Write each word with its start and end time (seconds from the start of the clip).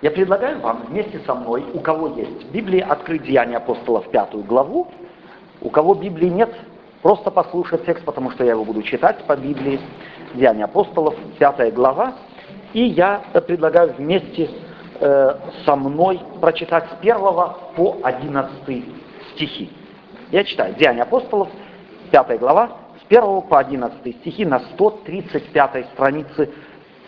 Я 0.00 0.12
предлагаю 0.12 0.60
вам 0.60 0.84
вместе 0.88 1.18
со 1.26 1.34
мной, 1.34 1.66
у 1.74 1.80
кого 1.80 2.06
есть 2.16 2.52
Библия, 2.52 2.86
открыть 2.86 3.24
Деяния 3.24 3.56
апостолов, 3.56 4.08
пятую 4.12 4.44
главу. 4.44 4.86
У 5.60 5.70
кого 5.70 5.94
Библии 5.96 6.28
нет, 6.28 6.54
просто 7.02 7.32
послушать 7.32 7.84
текст, 7.84 8.04
потому 8.04 8.30
что 8.30 8.44
я 8.44 8.52
его 8.52 8.64
буду 8.64 8.80
читать 8.82 9.24
по 9.24 9.36
Библии. 9.36 9.80
Деяния 10.34 10.66
апостолов, 10.66 11.16
пятая 11.40 11.72
глава. 11.72 12.14
И 12.74 12.84
я 12.84 13.24
предлагаю 13.44 13.92
вместе 13.94 14.48
э, 15.00 15.34
со 15.64 15.74
мной 15.74 16.20
прочитать 16.40 16.84
с 16.92 17.02
первого 17.02 17.58
по 17.74 17.96
одиннадцатый 18.04 18.84
стихи. 19.34 19.68
Я 20.30 20.44
читаю 20.44 20.76
Деяния 20.76 21.02
апостолов, 21.02 21.48
пятая 22.12 22.38
глава, 22.38 22.70
с 23.02 23.08
первого 23.08 23.40
по 23.40 23.58
одиннадцатый 23.58 24.12
стихи 24.20 24.44
на 24.44 24.60
135 24.60 25.86
странице 25.86 26.50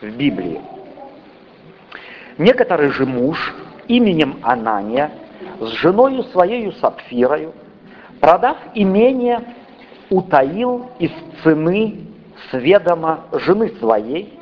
в 0.00 0.08
Библии. 0.16 0.60
Некоторый 2.38 2.90
же 2.90 3.06
муж 3.06 3.54
именем 3.88 4.38
Анания 4.42 5.10
с 5.58 5.68
женою 5.68 6.24
своею 6.24 6.72
Сапфирою, 6.72 7.52
продав 8.20 8.56
имение, 8.74 9.40
утаил 10.10 10.90
из 10.98 11.10
цены 11.42 12.06
сведома 12.50 13.20
жены 13.32 13.72
своей, 13.78 14.38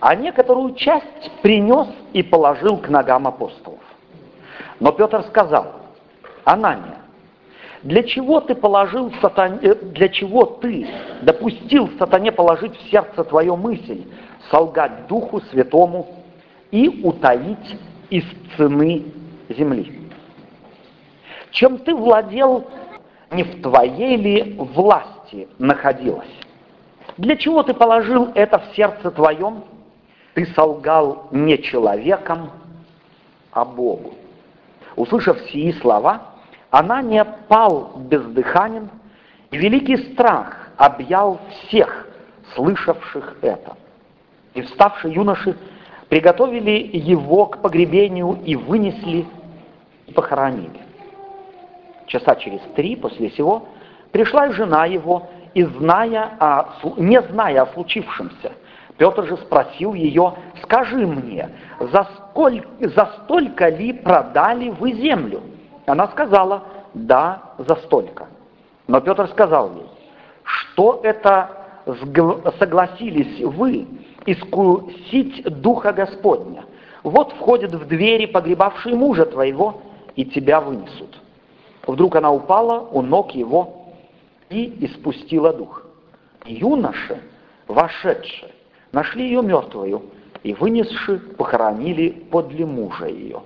а 0.00 0.14
некоторую 0.14 0.74
часть 0.74 1.30
принес 1.42 1.88
и 2.12 2.22
положил 2.22 2.78
к 2.78 2.88
ногам 2.88 3.26
апостолов. 3.28 3.80
Но 4.80 4.90
Петр 4.92 5.22
сказал, 5.28 5.74
Анания, 6.44 6.98
для 7.82 8.02
чего 8.02 8.40
ты 8.40 8.54
положил 8.54 9.12
сатане, 9.20 9.58
э, 9.62 9.74
для 9.74 10.08
чего 10.08 10.44
ты 10.44 10.88
допустил 11.22 11.90
сатане 11.98 12.32
положить 12.32 12.76
в 12.76 12.90
сердце 12.90 13.24
твое 13.24 13.54
мысль, 13.56 14.04
солгать 14.50 15.06
Духу 15.08 15.40
Святому 15.50 16.21
и 16.72 16.88
утаить 17.04 17.78
из 18.10 18.24
цены 18.56 19.04
земли. 19.48 20.10
Чем 21.52 21.78
ты 21.78 21.94
владел, 21.94 22.66
не 23.30 23.44
в 23.44 23.62
твоей 23.62 24.16
ли 24.16 24.56
власти 24.58 25.48
находилось? 25.58 26.32
Для 27.18 27.36
чего 27.36 27.62
ты 27.62 27.74
положил 27.74 28.32
это 28.34 28.58
в 28.58 28.74
сердце 28.74 29.10
твоем? 29.10 29.64
Ты 30.34 30.46
солгал 30.54 31.28
не 31.30 31.58
человеком, 31.62 32.50
а 33.52 33.66
Богу. 33.66 34.14
Услышав 34.96 35.38
сии 35.50 35.72
слова, 35.72 36.22
она 36.70 37.02
не 37.02 37.22
пал 37.22 37.92
бездыханен, 37.96 38.88
и 39.50 39.58
великий 39.58 39.98
страх 40.12 40.70
объял 40.78 41.38
всех, 41.50 42.06
слышавших 42.54 43.36
это. 43.42 43.76
И 44.54 44.62
вставшие 44.62 45.12
юноши 45.12 45.54
приготовили 46.12 46.90
его 46.92 47.46
к 47.46 47.62
погребению 47.62 48.38
и 48.44 48.54
вынесли 48.54 49.24
и 50.06 50.12
похоронили. 50.12 50.78
Часа 52.04 52.34
через 52.36 52.60
три 52.76 52.96
после 52.96 53.30
сего 53.30 53.66
пришла 54.10 54.52
жена 54.52 54.84
его, 54.84 55.30
и 55.54 55.62
зная 55.64 56.36
о, 56.38 56.66
не 56.98 57.18
зная 57.22 57.62
о 57.62 57.66
случившемся, 57.68 58.52
Петр 58.98 59.24
же 59.24 59.38
спросил 59.38 59.94
ее, 59.94 60.34
скажи 60.62 61.06
мне, 61.06 61.48
за, 61.80 62.06
сколь, 62.18 62.62
за 62.78 63.10
столько 63.24 63.70
ли 63.70 63.94
продали 63.94 64.68
вы 64.68 64.92
землю? 64.92 65.40
Она 65.86 66.08
сказала, 66.08 66.64
да, 66.92 67.40
за 67.56 67.76
столько. 67.76 68.26
Но 68.86 69.00
Петр 69.00 69.28
сказал 69.28 69.70
ей, 69.76 69.86
что 70.42 71.00
это 71.04 71.48
согласились 72.58 73.40
вы 73.40 73.86
искусить 74.26 75.44
Духа 75.60 75.92
Господня. 75.92 76.64
Вот 77.02 77.32
входят 77.32 77.72
в 77.72 77.86
двери 77.86 78.26
погребавшие 78.26 78.94
мужа 78.94 79.26
твоего, 79.26 79.82
и 80.14 80.24
тебя 80.24 80.60
вынесут. 80.60 81.20
Вдруг 81.86 82.16
она 82.16 82.30
упала 82.32 82.80
у 82.80 83.02
ног 83.02 83.32
его 83.32 83.86
и 84.50 84.84
испустила 84.84 85.52
дух. 85.52 85.84
Юноши, 86.44 87.20
вошедшие, 87.66 88.50
нашли 88.92 89.24
ее 89.24 89.42
мертвую, 89.42 90.02
и 90.42 90.54
вынесши, 90.54 91.18
похоронили 91.18 92.10
подле 92.10 92.66
мужа 92.66 93.06
ее. 93.06 93.42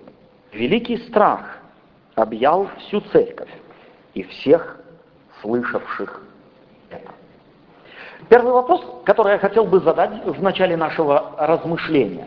Великий 0.53 0.97
страх 1.09 1.59
объял 2.15 2.69
всю 2.79 3.01
церковь 3.13 3.51
и 4.15 4.23
всех 4.23 4.81
слышавших. 5.43 6.23
Первый 8.29 8.53
вопрос, 8.53 8.83
который 9.05 9.33
я 9.33 9.39
хотел 9.39 9.65
бы 9.65 9.81
задать 9.81 10.25
в 10.25 10.43
начале 10.43 10.77
нашего 10.77 11.33
размышления. 11.39 12.27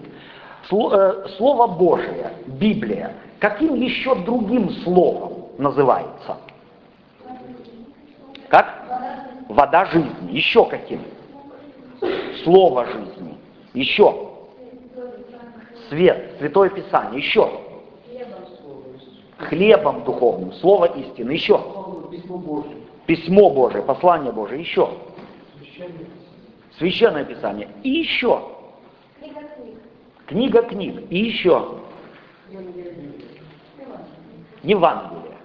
Э, 0.72 1.26
слово 1.38 1.68
Божие, 1.68 2.34
Библия, 2.46 3.14
каким 3.40 3.76
еще 3.76 4.16
другим 4.16 4.70
словом 4.84 5.48
называется? 5.58 6.38
Как? 8.50 8.84
Вода 9.50 9.86
жизни. 9.86 10.32
Еще 10.32 10.66
каким? 10.66 11.02
Слово 12.44 12.86
жизни. 12.86 13.38
Еще. 13.74 14.30
Свет, 15.90 16.36
Святое 16.40 16.70
Писание. 16.70 17.20
Еще. 17.20 17.50
Хлебом 19.38 20.04
духовным. 20.04 20.54
Слово 20.54 20.86
истины. 20.86 21.32
Еще. 21.32 21.60
Письмо 22.12 22.38
Божие. 22.38 22.78
Письмо 23.06 23.50
Божие, 23.50 23.82
послание 23.82 24.32
Божие. 24.32 24.62
Еще. 24.62 24.88
Священное 26.78 27.26
Писание. 27.26 27.68
И 27.84 27.90
еще. 27.90 28.42
Книга 30.28 30.62
книг. 30.64 31.04
И 31.10 31.18
еще. 31.18 31.80
Евангелие. 34.64 35.38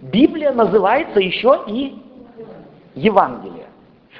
Библия 0.00 0.52
называется 0.52 1.20
еще 1.20 1.64
и 1.66 1.98
Евангелие. 2.94 3.66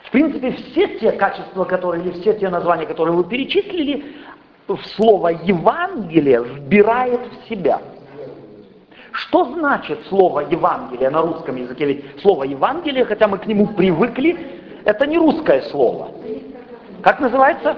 В 0.07 0.11
принципе, 0.11 0.53
все 0.53 0.99
те 0.99 1.13
качества, 1.13 1.65
которые, 1.65 2.05
или 2.05 2.21
все 2.21 2.35
те 2.35 2.49
названия, 2.49 2.87
которые 2.87 3.17
вы 3.17 3.25
перечислили, 3.25 4.17
в 4.67 4.79
слово 4.97 5.29
Евангелие 5.29 6.43
вбирает 6.43 7.21
в 7.21 7.49
себя– 7.49 7.81
что 9.15 9.45
значит 9.45 10.01
слово 10.09 10.41
Евангелие 10.41 11.09
на 11.09 11.23
русском 11.23 11.55
языке? 11.55 11.87
Ведь 11.87 12.21
слово 12.21 12.45
Евангелие, 12.45 13.05
хотя 13.05 13.29
мы 13.29 13.39
к 13.39 13.47
нему 13.47 13.69
привыкли, 13.69 14.37
это 14.85 15.07
не 15.07 15.19
русское 15.19 15.63
слово. 15.71 16.11
Как 17.01 17.21
называется? 17.21 17.77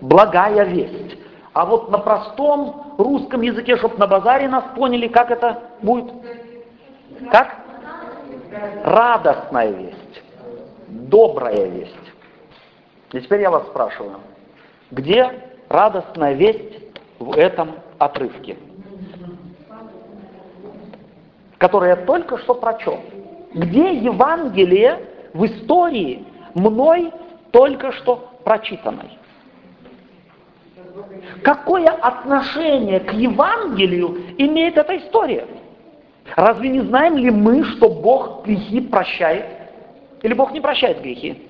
Благая 0.00 0.64
весть. 0.64 1.18
А 1.54 1.66
вот 1.66 1.90
на 1.90 1.98
простом 1.98 2.94
русском 2.98 3.40
языке, 3.40 3.76
чтобы 3.78 3.98
на 3.98 4.06
базаре 4.06 4.48
нас 4.48 4.64
поняли, 4.76 5.08
как 5.08 5.32
это 5.32 5.60
будет? 5.82 6.12
Как? 7.32 7.56
Радостная 8.84 9.72
весть. 9.72 10.22
Добрая 10.86 11.66
весть. 11.66 11.96
И 13.12 13.20
теперь 13.20 13.40
я 13.40 13.50
вас 13.50 13.66
спрашиваю, 13.66 14.20
где 14.92 15.32
радостная 15.68 16.34
весть 16.34 16.78
в 17.18 17.36
этом 17.36 17.74
отрывке? 17.98 18.56
Который 21.60 21.90
я 21.90 21.96
только 21.96 22.38
что 22.38 22.54
прочел. 22.54 23.00
Где 23.52 23.94
Евангелие 23.94 24.98
в 25.34 25.44
истории 25.44 26.24
мной 26.54 27.12
только 27.50 27.92
что 27.92 28.30
прочитанной? 28.44 29.18
Какое 31.44 31.88
отношение 31.88 33.00
к 33.00 33.12
Евангелию 33.12 34.16
имеет 34.38 34.78
эта 34.78 34.96
история? 34.96 35.46
Разве 36.34 36.70
не 36.70 36.80
знаем 36.80 37.18
ли 37.18 37.30
мы, 37.30 37.62
что 37.64 37.90
Бог 37.90 38.46
грехи 38.46 38.80
прощает? 38.80 39.44
Или 40.22 40.32
Бог 40.32 40.52
не 40.52 40.60
прощает 40.60 41.02
грехи? 41.02 41.46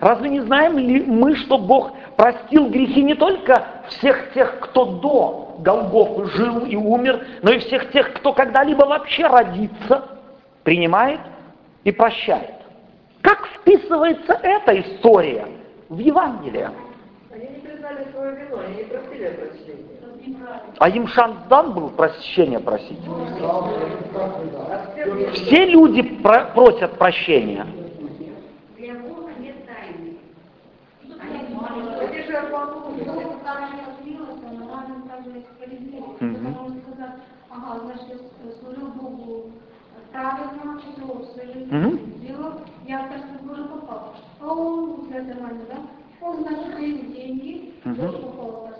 Разве 0.00 0.30
не 0.30 0.40
знаем 0.40 0.78
ли 0.78 1.04
мы, 1.04 1.36
что 1.36 1.58
Бог 1.58 1.92
простил 2.18 2.68
грехи 2.68 3.04
не 3.04 3.14
только 3.14 3.64
всех 3.88 4.32
тех, 4.34 4.58
кто 4.58 4.84
до 4.84 5.56
Голгофы 5.60 6.36
жил 6.36 6.66
и 6.66 6.74
умер, 6.74 7.24
но 7.42 7.52
и 7.52 7.60
всех 7.60 7.92
тех, 7.92 8.12
кто 8.14 8.32
когда-либо 8.32 8.84
вообще 8.84 9.28
родится, 9.28 10.18
принимает 10.64 11.20
и 11.84 11.92
прощает. 11.92 12.54
Как 13.22 13.46
вписывается 13.46 14.32
эта 14.42 14.80
история 14.80 15.46
в 15.88 15.98
Евангелие? 16.00 16.72
Они 17.30 17.46
не 17.50 17.60
признали 17.60 18.08
свою 18.12 18.34
вину, 18.34 18.58
они 18.66 18.74
не 18.74 18.84
просили 18.84 19.28
прощения. 19.28 19.84
А 20.78 20.88
им 20.88 21.06
шанс 21.06 21.36
дан 21.48 21.72
был 21.72 21.90
прощения 21.90 22.58
просить? 22.58 22.98
Все 25.34 25.66
люди 25.66 26.02
про 26.02 26.46
просят 26.46 26.98
прощения. 26.98 27.64
ага, 37.68 37.80
значит, 37.84 38.22
служил 38.60 38.88
Богу 38.88 39.50
правильно, 40.18 40.80
число 40.82 41.22
свои 41.32 41.64
Мгм. 41.70 42.00
я, 42.86 42.98
кажется, 43.08 43.38
тоже 43.46 43.64
попал. 43.64 44.14
А 44.40 44.46
он, 44.46 45.08
для 45.08 45.22
нормально, 45.22 45.64
да? 45.68 45.76
Он, 46.26 46.42
значит, 46.42 46.72
свои 46.72 46.92
деньги 47.12 47.74
Тоже 47.84 47.96
Мгм. 47.96 48.12
попало 48.22 48.70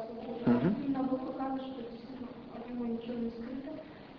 в. 0.45 0.49
Мгм. 0.49 0.75
И 0.87 0.89
нам 0.91 1.09
показывает, 1.09 1.63
что 1.63 1.83
действительно 1.83 2.29
от 2.55 2.69
него 2.69 2.87
ничего 2.87 3.15
не 3.15 3.31
скрыто, 3.31 3.71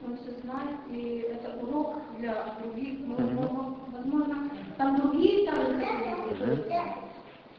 он 0.06 0.18
все 0.18 0.32
знает, 0.42 0.78
и 0.92 1.28
это 1.30 1.66
урок 1.66 1.96
для 2.18 2.36
других. 2.62 3.00
Мы- 3.06 3.16
возможно, 3.92 4.50
там 4.78 5.02
другие 5.02 5.46
там 5.52 5.58
Мгм. 5.58 6.64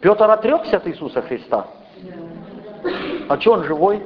Петр 0.01 0.31
отрекся 0.31 0.77
от 0.79 0.87
Иисуса 0.87 1.21
Христа. 1.23 1.67
А 3.29 3.39
что 3.39 3.53
он 3.53 3.65
живой? 3.65 4.03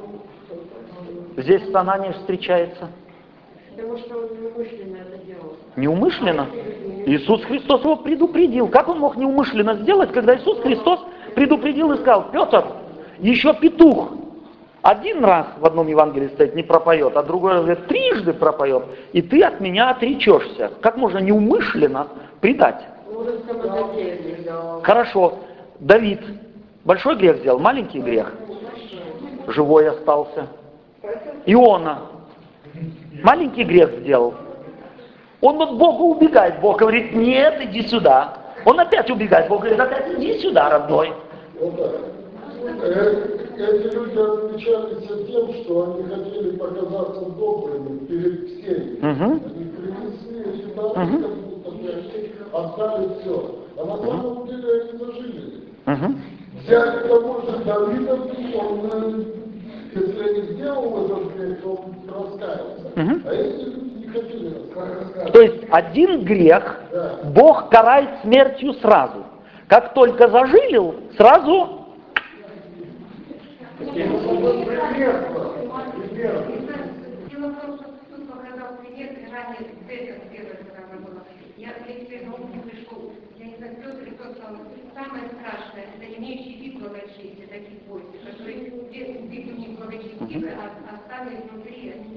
Здесь 1.37 1.69
с 1.71 1.75
Ананией 1.75 2.13
встречается. 2.13 2.89
Потому 3.75 3.97
что 3.97 4.17
он 4.17 4.41
неумышленно 4.41 4.97
это 4.97 5.17
делал. 5.25 5.34
Неумышленно. 5.75 6.47
Иисус 7.05 7.43
Христос 7.43 7.81
его 7.81 7.97
предупредил. 7.97 8.67
Как 8.67 8.87
он 8.87 8.99
мог 8.99 9.15
неумышленно 9.15 9.75
сделать, 9.75 10.11
когда 10.11 10.35
Иисус 10.35 10.59
Христос 10.61 10.99
предупредил 11.35 11.91
и 11.91 11.97
сказал, 11.97 12.31
Петр, 12.31 12.65
еще 13.19 13.53
петух 13.53 14.11
один 14.85 15.25
раз 15.25 15.47
в 15.59 15.65
одном 15.65 15.87
Евангелии 15.87 16.27
стоит, 16.27 16.55
не 16.55 16.61
пропоет, 16.61 17.17
а 17.17 17.23
другой 17.23 17.55
говорит, 17.55 17.87
трижды 17.87 18.33
пропоет, 18.33 18.83
и 19.13 19.21
ты 19.23 19.41
от 19.41 19.59
меня 19.59 19.89
отречешься. 19.89 20.73
Как 20.79 20.97
можно 20.97 21.17
неумышленно 21.17 22.07
предать? 22.39 22.85
Хорошо, 24.83 25.39
Давид 25.79 26.21
большой 26.83 27.15
грех 27.15 27.37
сделал, 27.37 27.57
маленький 27.57 27.99
грех, 27.99 28.31
живой 29.47 29.89
остался. 29.89 30.49
Иона 31.47 32.01
маленький 33.23 33.63
грех 33.63 33.89
сделал. 34.01 34.35
Он 35.45 35.61
от 35.61 35.77
Бога 35.77 36.01
убегает, 36.01 36.59
Бог 36.59 36.79
говорит, 36.79 37.13
нет, 37.13 37.61
иди 37.61 37.87
сюда. 37.87 38.33
Он 38.65 38.79
опять 38.79 39.11
убегает, 39.11 39.47
Бог 39.47 39.59
говорит, 39.59 39.79
опять 39.79 40.17
иди 40.17 40.39
сюда, 40.39 40.71
родной. 40.71 41.13
Вот 41.61 41.77
так. 41.77 41.91
Э, 42.81 43.37
Эти 43.55 43.93
люди 43.93 44.17
отличались 44.17 45.07
тем, 45.07 45.53
что 45.63 45.93
они 45.93 46.03
хотели 46.09 46.57
показаться 46.57 47.25
добрыми 47.29 47.99
перед 48.07 48.47
всеми. 48.47 48.97
Мгм. 49.01 49.41
Они 49.45 49.65
принесли 49.65 50.63
сюда, 50.63 50.89
пришли, 50.95 52.31
отдали 52.51 53.09
все. 53.21 53.55
А 53.77 53.85
на 53.85 53.97
самом 53.97 54.47
деле 54.47 54.81
они 54.81 54.97
зажили. 54.97 55.63
Мгм. 55.85 56.21
Взяли 56.63 57.07
того 57.07 57.41
же 57.41 57.63
Давида, 57.63 58.13
он, 58.15 58.89
э, 58.93 59.23
если 59.93 60.41
не 60.41 60.53
сделал 60.55 61.05
этот 61.05 61.35
грех, 61.35 61.61
то 61.61 61.69
он 61.69 61.95
раскаялся. 62.09 62.91
Мгм. 62.95 63.23
А 63.27 63.31
эти 63.31 63.85
не. 64.21 65.31
То 65.31 65.41
есть 65.41 65.65
один 65.69 66.23
грех 66.23 66.81
Бог 67.25 67.69
карает 67.69 68.09
смертью 68.21 68.73
сразу. 68.75 69.25
Как 69.67 69.93
только 69.93 70.29
зажилил, 70.29 70.95
сразу 71.17 71.85
не 84.75 84.91
самое 84.93 85.23
страшное, 85.27 85.85
это 85.95 86.17
имеющий 86.17 86.55
вид 86.57 86.79
благочестия, 86.79 87.47
таких 87.47 87.87
войск, 87.87 88.07
которые 88.25 88.69
где 88.89 89.13
вид 89.13 89.53
у 89.53 89.57
них 89.59 89.79
благочестивый, 89.79 90.53
а, 90.53 90.99
сами 91.09 91.41
внутри 91.49 91.91
они... 91.91 92.14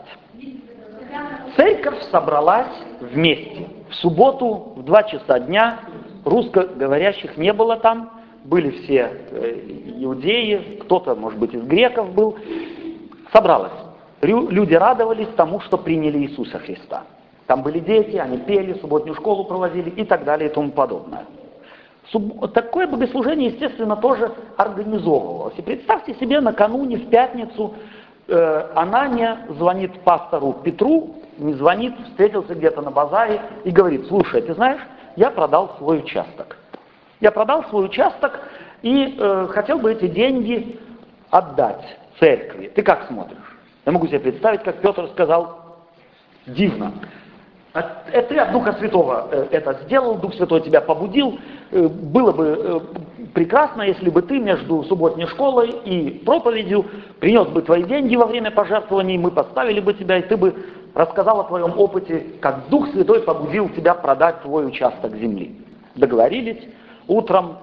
Церковь 1.55 2.01
собралась 2.11 2.67
вместе. 2.99 3.67
В 3.89 3.95
субботу 3.95 4.73
в 4.75 4.83
2 4.83 5.03
часа 5.03 5.39
дня 5.39 5.79
русскоговорящих 6.25 7.37
не 7.37 7.53
было 7.53 7.77
там, 7.77 8.11
были 8.43 8.71
все 8.71 9.11
э, 9.31 9.59
иудеи, 9.99 10.79
кто-то, 10.81 11.15
может 11.15 11.39
быть, 11.39 11.53
из 11.53 11.63
греков 11.63 12.13
был. 12.13 12.37
Собралась. 13.31 13.71
Люди 14.21 14.73
радовались 14.73 15.27
тому, 15.35 15.59
что 15.61 15.77
приняли 15.77 16.19
Иисуса 16.19 16.59
Христа. 16.59 17.03
Там 17.47 17.61
были 17.61 17.79
дети, 17.79 18.15
они 18.15 18.37
пели, 18.37 18.73
субботнюю 18.79 19.15
школу 19.15 19.43
проводили 19.45 19.89
и 19.89 20.03
так 20.03 20.23
далее 20.23 20.49
и 20.49 20.53
тому 20.53 20.71
подобное. 20.71 21.25
Такое 22.53 22.87
богослужение, 22.87 23.49
естественно, 23.49 23.95
тоже 23.95 24.31
организовывалось. 24.57 25.55
И 25.57 25.61
представьте 25.61 26.13
себе, 26.15 26.39
накануне, 26.39 26.97
в 26.97 27.09
пятницу, 27.09 27.73
э, 28.27 28.71
Анания 28.75 29.39
звонит 29.49 29.99
пастору 30.01 30.53
Петру, 30.53 31.15
не 31.37 31.53
звонит, 31.53 31.93
встретился 32.09 32.55
где-то 32.55 32.81
на 32.81 32.91
базаре 32.91 33.41
и 33.63 33.71
говорит, 33.71 34.07
слушай, 34.07 34.41
ты 34.41 34.53
знаешь, 34.53 34.81
я 35.15 35.31
продал 35.31 35.75
свой 35.77 35.99
участок. 35.99 36.57
Я 37.19 37.31
продал 37.31 37.63
свой 37.65 37.85
участок 37.85 38.39
и 38.81 39.15
э, 39.17 39.47
хотел 39.49 39.79
бы 39.79 39.91
эти 39.91 40.07
деньги 40.07 40.79
отдать 41.31 41.97
церкви. 42.19 42.71
Ты 42.73 42.81
как 42.83 43.07
смотришь? 43.07 43.54
Я 43.85 43.91
могу 43.91 44.07
себе 44.07 44.19
представить, 44.19 44.63
как 44.63 44.81
Петр 44.81 45.07
сказал, 45.09 45.77
дивно. 46.47 46.93
Это 48.11 48.41
от 48.41 48.51
Духа 48.53 48.73
Святого 48.79 49.27
э, 49.31 49.47
это 49.51 49.77
сделал, 49.83 50.15
Дух 50.15 50.33
Святой 50.35 50.61
тебя 50.61 50.79
побудил. 50.79 51.37
Э, 51.71 51.87
Было 51.87 52.31
бы 52.31 52.45
э, 52.57 52.79
прекрасно, 53.33 53.81
если 53.81 54.09
бы 54.09 54.21
ты 54.21 54.39
между 54.39 54.83
субботней 54.83 55.27
школой 55.27 55.71
и 55.83 56.21
проповедью 56.25 56.85
принес 57.19 57.47
бы 57.47 57.61
твои 57.61 57.83
деньги 57.83 58.15
во 58.15 58.27
время 58.27 58.49
пожертвований, 58.49 59.17
мы 59.17 59.29
поставили 59.29 59.81
бы 59.81 59.93
тебя, 59.93 60.17
и 60.19 60.21
ты 60.21 60.37
бы 60.37 60.55
рассказал 60.93 61.41
о 61.41 61.43
твоем 61.43 61.77
опыте, 61.77 62.25
как 62.39 62.69
Дух 62.69 62.87
Святой 62.91 63.21
побудил 63.23 63.67
тебя 63.69 63.93
продать 63.93 64.41
твой 64.41 64.65
участок 64.65 65.13
земли. 65.17 65.59
Договорились, 65.95 66.63
утром 67.07 67.57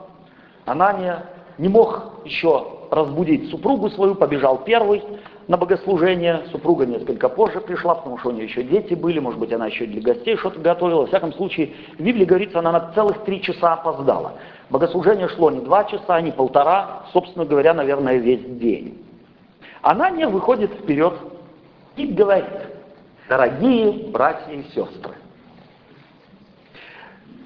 Анания 0.67 1.25
не 1.57 1.69
мог 1.69 2.21
еще 2.27 2.67
разбудить 2.91 3.51
супругу 3.51 3.89
свою, 3.89 4.15
побежал 4.15 4.59
первый 4.59 5.03
на 5.49 5.57
богослужение. 5.57 6.43
Супруга 6.51 6.87
несколько 6.87 7.29
позже 7.29 7.61
пришла, 7.61 7.95
потому 7.95 8.19
что 8.19 8.31
у 8.31 8.33
нее 8.33 8.45
еще 8.45 8.63
дети 8.63 8.95
были, 8.95 9.19
может 9.19 9.39
быть, 9.39 9.53
она 9.53 9.67
еще 9.67 9.87
для 9.87 10.01
гостей 10.01 10.37
что-то 10.37 10.61
готовила. 10.61 11.01
Во 11.01 11.07
всяком 11.07 11.33
случае, 11.33 11.73
в 11.99 12.03
Библии 12.03 12.25
говорится, 12.25 12.59
она 12.59 12.73
на 12.73 12.93
целых 12.95 13.25
три 13.25 13.43
часа 13.43 13.75
опоздала. 13.75 14.35
Богослужение 14.71 15.29
шло 15.29 15.51
не 15.51 15.61
два 15.61 15.85
часа, 15.85 16.21
не 16.21 16.33
полтора, 16.33 17.03
собственно 17.13 17.45
говоря, 17.45 17.75
наверное, 17.75 18.17
весь 18.17 18.45
день. 18.59 18.99
Анания 19.83 20.29
выходит 20.29 20.73
вперед 20.73 21.15
и 21.97 22.07
говорит, 22.07 22.47
дорогие 23.29 24.11
братья 24.11 24.53
и 24.53 24.63
сестры, 24.75 25.15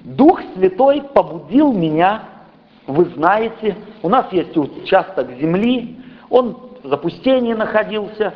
Дух 0.03 0.39
Святой 0.55 1.01
побудил 1.13 1.73
меня, 1.73 2.23
вы 2.85 3.05
знаете, 3.15 3.75
у 4.01 4.07
нас 4.07 4.31
есть 4.31 4.55
участок 4.55 5.29
земли, 5.31 5.97
он 6.29 6.53
в 6.53 6.66
запустении 6.87 7.53
находился, 7.53 8.33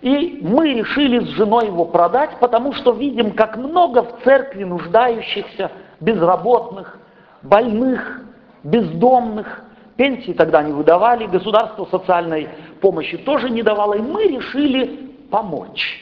и 0.00 0.40
мы 0.42 0.74
решили 0.74 1.20
с 1.20 1.28
женой 1.28 1.66
его 1.66 1.86
продать, 1.86 2.38
потому 2.40 2.72
что 2.72 2.92
видим, 2.92 3.32
как 3.32 3.56
много 3.56 4.02
в 4.02 4.22
церкви 4.24 4.64
нуждающихся, 4.64 5.70
безработных, 6.00 6.98
больных, 7.42 8.22
бездомных. 8.62 9.62
Пенсии 9.96 10.32
тогда 10.32 10.62
не 10.62 10.72
выдавали, 10.72 11.26
государство 11.26 11.84
социальной 11.86 12.48
помощи 12.80 13.16
тоже 13.16 13.48
не 13.48 13.62
давало, 13.62 13.94
и 13.94 14.02
мы 14.02 14.24
решили 14.24 15.14
помочь. 15.30 16.00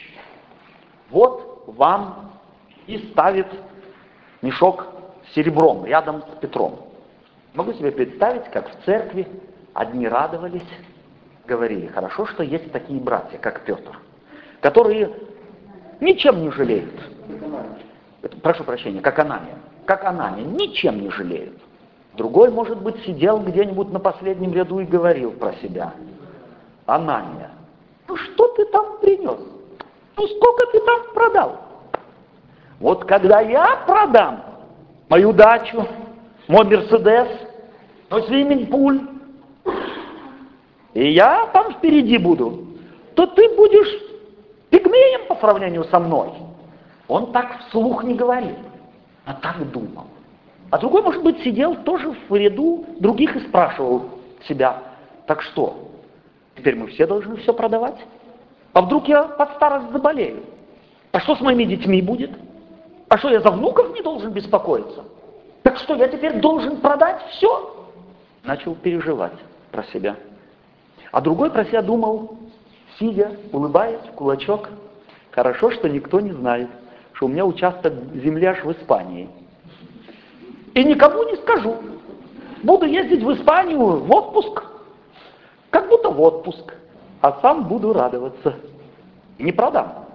Вот 1.11 1.63
вам 1.67 2.31
и 2.87 2.97
ставит 3.11 3.47
мешок 4.41 4.87
с 5.29 5.35
серебром 5.35 5.85
рядом 5.85 6.23
с 6.23 6.39
Петром. 6.41 6.79
Могу 7.53 7.73
себе 7.73 7.91
представить, 7.91 8.45
как 8.45 8.69
в 8.69 8.83
церкви 8.83 9.27
одни 9.73 10.07
радовались, 10.07 10.67
говорили, 11.45 11.87
хорошо, 11.87 12.25
что 12.27 12.43
есть 12.43 12.71
такие 12.71 12.99
братья, 12.99 13.37
как 13.37 13.61
Петр, 13.61 13.99
которые 14.61 15.11
ничем 15.99 16.41
не 16.41 16.51
жалеют. 16.51 16.93
Прошу 18.41 18.63
прощения, 18.63 19.01
как 19.01 19.19
Анания. 19.19 19.57
Как 19.85 20.05
Анания, 20.05 20.45
ничем 20.45 21.01
не 21.01 21.09
жалеют. 21.09 21.57
Другой, 22.13 22.51
может 22.51 22.81
быть, 22.81 23.03
сидел 23.05 23.39
где-нибудь 23.39 23.91
на 23.91 23.99
последнем 23.99 24.53
ряду 24.53 24.79
и 24.79 24.85
говорил 24.85 25.31
про 25.31 25.53
себя. 25.53 25.93
Анания, 26.85 27.51
ну 28.07 28.15
что 28.15 28.47
ты 28.49 28.65
там 28.65 28.99
принес? 28.99 29.39
Ну 30.15 30.27
сколько 30.27 30.65
ты 30.71 30.79
там 30.79 31.13
продал? 31.13 31.59
Вот 32.79 33.05
когда 33.05 33.41
я 33.41 33.83
продам 33.87 34.43
мою 35.09 35.33
дачу, 35.33 35.87
мой 36.47 36.65
Мерседес, 36.65 37.27
мой 38.09 38.23
свиминг-пуль, 38.23 39.01
и 40.93 41.11
я 41.11 41.47
там 41.47 41.73
впереди 41.73 42.17
буду, 42.17 42.65
то 43.15 43.25
ты 43.25 43.55
будешь 43.55 44.01
пигмеем 44.69 45.27
по 45.27 45.35
сравнению 45.35 45.83
со 45.85 45.99
мной. 45.99 46.29
Он 47.07 47.31
так 47.31 47.59
вслух 47.67 48.03
не 48.03 48.13
говорил, 48.13 48.55
а 49.25 49.33
так 49.33 49.69
думал. 49.71 50.05
А 50.69 50.77
другой, 50.77 51.01
может 51.03 51.23
быть, 51.23 51.43
сидел 51.43 51.75
тоже 51.75 52.15
в 52.29 52.35
ряду 52.35 52.85
других 52.99 53.35
и 53.35 53.47
спрашивал 53.47 54.09
себя, 54.47 54.81
так 55.27 55.41
что, 55.41 55.89
теперь 56.55 56.75
мы 56.75 56.87
все 56.87 57.05
должны 57.05 57.37
все 57.37 57.53
продавать? 57.53 57.97
А 58.73 58.81
вдруг 58.81 59.07
я 59.07 59.23
под 59.23 59.53
старость 59.53 59.91
заболею? 59.91 60.43
А 61.11 61.19
что 61.19 61.35
с 61.35 61.41
моими 61.41 61.63
детьми 61.63 62.01
будет? 62.01 62.31
А 63.07 63.17
что, 63.19 63.29
я 63.29 63.41
за 63.41 63.51
внуков 63.51 63.93
не 63.93 64.01
должен 64.01 64.31
беспокоиться? 64.31 65.03
Так 65.61 65.77
что, 65.77 65.95
я 65.95 66.07
теперь 66.07 66.39
должен 66.39 66.77
продать 66.77 67.21
все? 67.31 67.87
Начал 68.43 68.73
переживать 68.75 69.33
про 69.71 69.83
себя. 69.85 70.15
А 71.13 71.21
другой 71.21 71.49
про 71.49 71.63
себя 71.63 71.81
думал, 71.81 72.37
сидя, 72.99 73.31
улыбаясь 73.53 74.01
в 74.11 74.15
кулачок, 74.15 74.67
хорошо, 75.31 75.71
что 75.71 75.87
никто 75.87 76.19
не 76.19 76.33
знает, 76.33 76.67
что 77.13 77.27
у 77.27 77.29
меня 77.29 77.45
участок 77.45 77.93
земли 78.13 78.47
аж 78.47 78.65
в 78.65 78.71
Испании– 78.73 79.29
и 80.73 80.83
никому 80.83 81.23
не 81.23 81.35
скажу. 81.37 81.75
Буду 82.63 82.85
ездить 82.85 83.23
в 83.23 83.31
Испанию 83.33 83.79
в 83.79 84.11
отпуск, 84.11 84.63
как 85.69 85.87
будто 85.89 86.09
в 86.09 86.19
отпуск, 86.21 86.73
а 87.21 87.39
сам 87.41 87.67
буду 87.67 87.93
радоваться. 87.93 88.55
не 89.37 89.51
продам. 89.51 90.05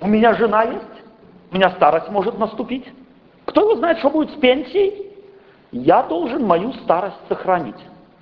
У 0.00 0.08
меня 0.08 0.34
жена 0.34 0.64
есть, 0.64 0.84
у 1.52 1.54
меня 1.54 1.70
старость 1.70 2.10
может 2.10 2.38
наступить. 2.38 2.84
Кто 3.46 3.60
его 3.62 3.76
знает, 3.76 3.98
что 3.98 4.10
будет 4.10 4.30
с 4.30 4.34
пенсией? 4.34 5.12
Я 5.70 6.02
должен 6.02 6.44
мою 6.44 6.72
старость 6.84 7.16
сохранить. 7.28 7.76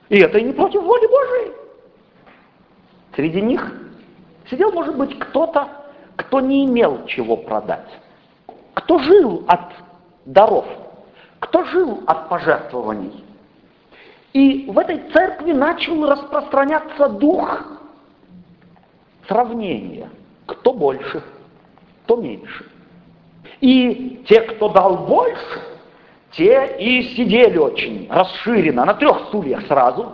И 0.09 0.19
это 0.19 0.38
и 0.38 0.45
не 0.45 0.52
против 0.52 0.83
воли 0.83 1.07
Божией. 1.07 1.52
Среди 3.14 3.40
них 3.42 3.73
сидел, 4.50 4.73
может 4.73 4.97
быть, 4.97 5.19
кто-то, 5.19 5.69
кто 6.16 6.40
не 6.40 6.64
имел 6.64 7.07
чего 7.07 7.37
продать, 7.37 7.88
кто 8.75 8.99
жил 8.99 9.45
от 9.49 9.73
даров, 10.25 10.66
кто 11.40 11.64
жил 11.64 12.02
от 12.07 12.28
пожертвований. 12.28 13.25
И 14.33 14.71
в 14.71 14.78
этой 14.78 14.99
церкви 15.12 15.52
начал 15.52 16.07
распространяться 16.07 17.09
дух 17.09 17.64
сравнения. 19.28 20.09
Кто 20.47 20.73
больше, 20.73 21.23
кто 22.04 22.16
меньше. 22.16 22.66
И 23.61 24.25
те, 24.26 24.40
кто 24.40 24.71
дал 24.71 24.97
больше, 25.07 25.61
те 26.33 26.76
и 26.78 27.14
сидели 27.14 27.59
очень 27.59 28.09
расширенно, 28.11 28.85
на 28.85 28.95
трех 28.95 29.28
стульях 29.28 29.66
сразу. 29.66 30.12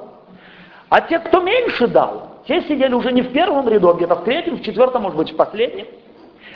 А 0.88 1.00
те, 1.00 1.19
кто 1.21 1.40
меньше 1.40 1.87
дал, 1.87 2.28
те 2.49 2.62
сидели 2.62 2.95
уже 2.95 3.12
не 3.12 3.23
в 3.23 3.33
первом 3.33 3.69
ряду, 3.69 3.90
а 3.90 3.95
где-то 3.95 4.17
в 4.17 4.25
третьем, 4.25 4.57
в 4.57 4.62
четвертом, 4.62 5.02
может 5.02 5.17
быть, 5.17 5.31
в 5.31 5.37
последнем. 5.37 5.87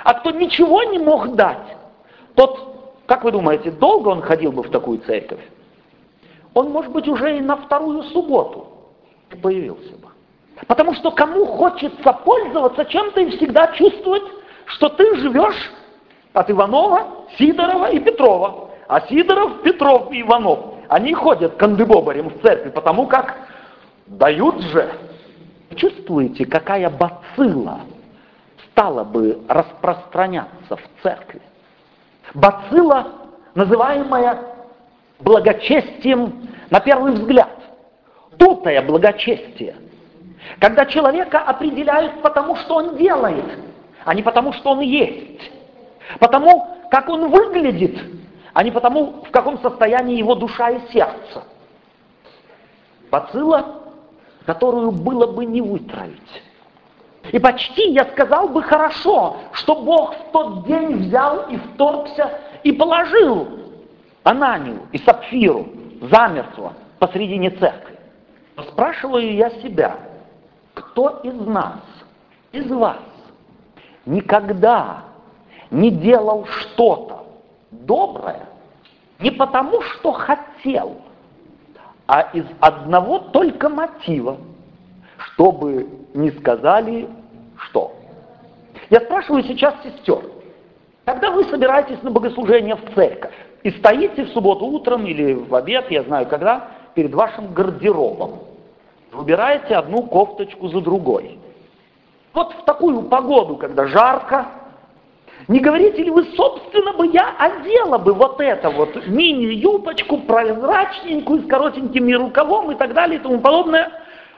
А 0.02 0.14
кто 0.14 0.30
ничего 0.30 0.82
не 0.82 0.98
мог 0.98 1.36
дать, 1.36 1.76
тот 2.34 2.72
как 3.06 3.24
вы 3.24 3.32
думаете, 3.32 3.70
долго 3.70 4.08
он 4.08 4.22
ходил 4.22 4.52
бы 4.52 4.62
в 4.62 4.70
такую 4.70 4.98
церковь? 5.00 5.40
Он, 6.54 6.70
может 6.70 6.92
быть, 6.92 7.06
уже 7.08 7.36
и 7.36 7.40
на 7.40 7.56
вторую 7.56 8.04
субботу 8.04 8.68
появился 9.42 9.96
бы. 9.98 10.08
Потому 10.66 10.94
что 10.94 11.10
кому 11.10 11.44
хочется 11.44 12.12
пользоваться 12.24 12.86
чем-то 12.86 13.20
и 13.20 13.36
всегда 13.36 13.68
чувствовать, 13.68 14.22
что 14.66 14.88
ты 14.88 15.16
живешь 15.16 15.72
от 16.32 16.50
Иванова, 16.50 17.26
Сидорова 17.38 17.90
и 17.90 17.98
Петрова. 17.98 18.70
А 18.88 19.00
Сидоров, 19.08 19.62
Петров 19.62 20.10
и 20.10 20.22
Иванов, 20.22 20.74
они 20.88 21.12
ходят 21.12 21.56
кандыбобарем 21.56 22.30
в 22.30 22.40
церкви, 22.40 22.70
потому 22.70 23.06
как 23.06 23.36
дают 24.06 24.60
же. 24.60 24.90
Чувствуете, 25.72 26.44
какая 26.44 26.90
бацилла 26.90 27.80
стала 28.70 29.04
бы 29.04 29.42
распространяться 29.48 30.76
в 30.76 30.82
церкви? 31.02 31.40
Бацилла, 32.34 33.08
называемая 33.54 34.38
благочестием 35.20 36.48
на 36.70 36.80
первый 36.80 37.12
взгляд. 37.12 37.50
Тутое 38.38 38.82
благочестие. 38.82 39.76
Когда 40.58 40.86
человека 40.86 41.40
определяют 41.40 42.20
потому, 42.22 42.56
что 42.56 42.76
он 42.76 42.96
делает, 42.96 43.44
а 44.04 44.14
не 44.14 44.22
потому, 44.22 44.52
что 44.52 44.70
он 44.70 44.80
есть. 44.80 45.50
Потому, 46.18 46.78
как 46.90 47.08
он 47.08 47.30
выглядит, 47.30 47.98
а 48.52 48.62
не 48.64 48.70
потому, 48.70 49.22
в 49.22 49.30
каком 49.30 49.58
состоянии 49.60 50.16
его 50.16 50.34
душа 50.34 50.70
и 50.70 50.92
сердце. 50.92 51.44
Бацилла, 53.10 53.81
которую 54.46 54.92
было 54.92 55.26
бы 55.26 55.44
не 55.44 55.60
вытравить. 55.60 56.42
И 57.30 57.38
почти 57.38 57.90
я 57.90 58.04
сказал 58.06 58.48
бы 58.48 58.62
хорошо, 58.62 59.36
что 59.52 59.76
Бог 59.76 60.14
в 60.14 60.32
тот 60.32 60.66
день 60.66 60.96
взял 60.96 61.48
и 61.48 61.56
вторгся 61.56 62.38
и 62.64 62.72
положил 62.72 63.48
Ананию 64.24 64.80
и 64.90 64.98
Сапфиру 64.98 65.66
замертво 66.00 66.74
посредине 66.98 67.50
церкви. 67.50 67.96
Но 68.56 68.64
спрашиваю 68.64 69.34
я 69.34 69.50
себя, 69.50 69.96
кто 70.74 71.20
из 71.22 71.34
нас, 71.46 71.80
из 72.50 72.70
вас 72.70 72.98
никогда 74.04 75.04
не 75.70 75.90
делал 75.90 76.46
что-то 76.46 77.24
доброе 77.70 78.46
не 79.22 79.30
потому, 79.30 79.80
что 79.82 80.12
хотел, 80.12 81.00
а 82.14 82.28
из 82.34 82.44
одного 82.60 83.18
только 83.18 83.70
мотива– 83.70 84.36
чтобы 85.34 85.88
не 86.14 86.30
сказали 86.32 87.08
что. 87.56 87.92
Я 88.90 89.00
спрашиваю 89.00 89.42
сейчас 89.44 89.74
сестер, 89.82 90.20
когда 91.04 91.30
вы 91.30 91.44
собираетесь 91.44 92.02
на 92.02 92.10
богослужение 92.10 92.76
в 92.76 92.94
церковь 92.94 93.34
и 93.62 93.70
стоите 93.70 94.24
в 94.24 94.28
субботу 94.30 94.66
утром 94.66 95.06
или 95.06 95.34
в 95.34 95.54
обед, 95.54 95.90
я 95.90 96.02
знаю 96.02 96.26
когда, 96.26 96.68
перед 96.94 97.14
вашим 97.14 97.54
гардеробом, 97.54 98.40
выбираете 99.12 99.76
одну 99.76 100.02
кофточку 100.02 100.68
за 100.68 100.80
другой. 100.80 101.38
Вот 102.34 102.52
в 102.54 102.64
такую 102.64 103.02
погоду, 103.02 103.56
когда 103.56 103.86
жарко, 103.86 104.46
не 105.48 105.60
говорите 105.60 106.02
ли 106.02 106.10
вы, 106.10 106.24
собственно 106.36 106.92
бы, 106.92 107.06
я 107.08 107.34
одела 107.38 107.98
бы 107.98 108.12
вот 108.12 108.40
это 108.40 108.70
вот 108.70 109.06
мини-юбочку 109.06 110.18
прозрачненькую 110.18 111.42
с 111.42 111.46
коротенькими 111.46 112.12
рукавом 112.12 112.70
и 112.70 112.74
так 112.76 112.94
далее 112.94 113.18
и 113.18 113.22
тому 113.22 113.40
подобное, 113.40 113.90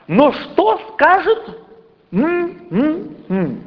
но 0.06 0.32
что 0.32 0.80
скажет 0.92 1.60
м-м-м? 2.12 3.62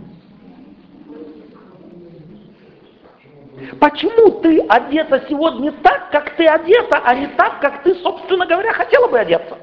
Почему 3.79 4.39
ты 4.41 4.59
одета 4.67 5.23
сегодня 5.27 5.71
так, 5.83 6.11
как 6.11 6.35
ты 6.35 6.45
одета, 6.45 7.01
а 7.03 7.15
не 7.15 7.27
так, 7.27 7.59
как 7.59 7.83
ты, 7.83 7.95
собственно 7.95 8.45
говоря, 8.45 8.71
хотела 8.71 9.07
бы 9.07 9.19
одеться? 9.19 9.57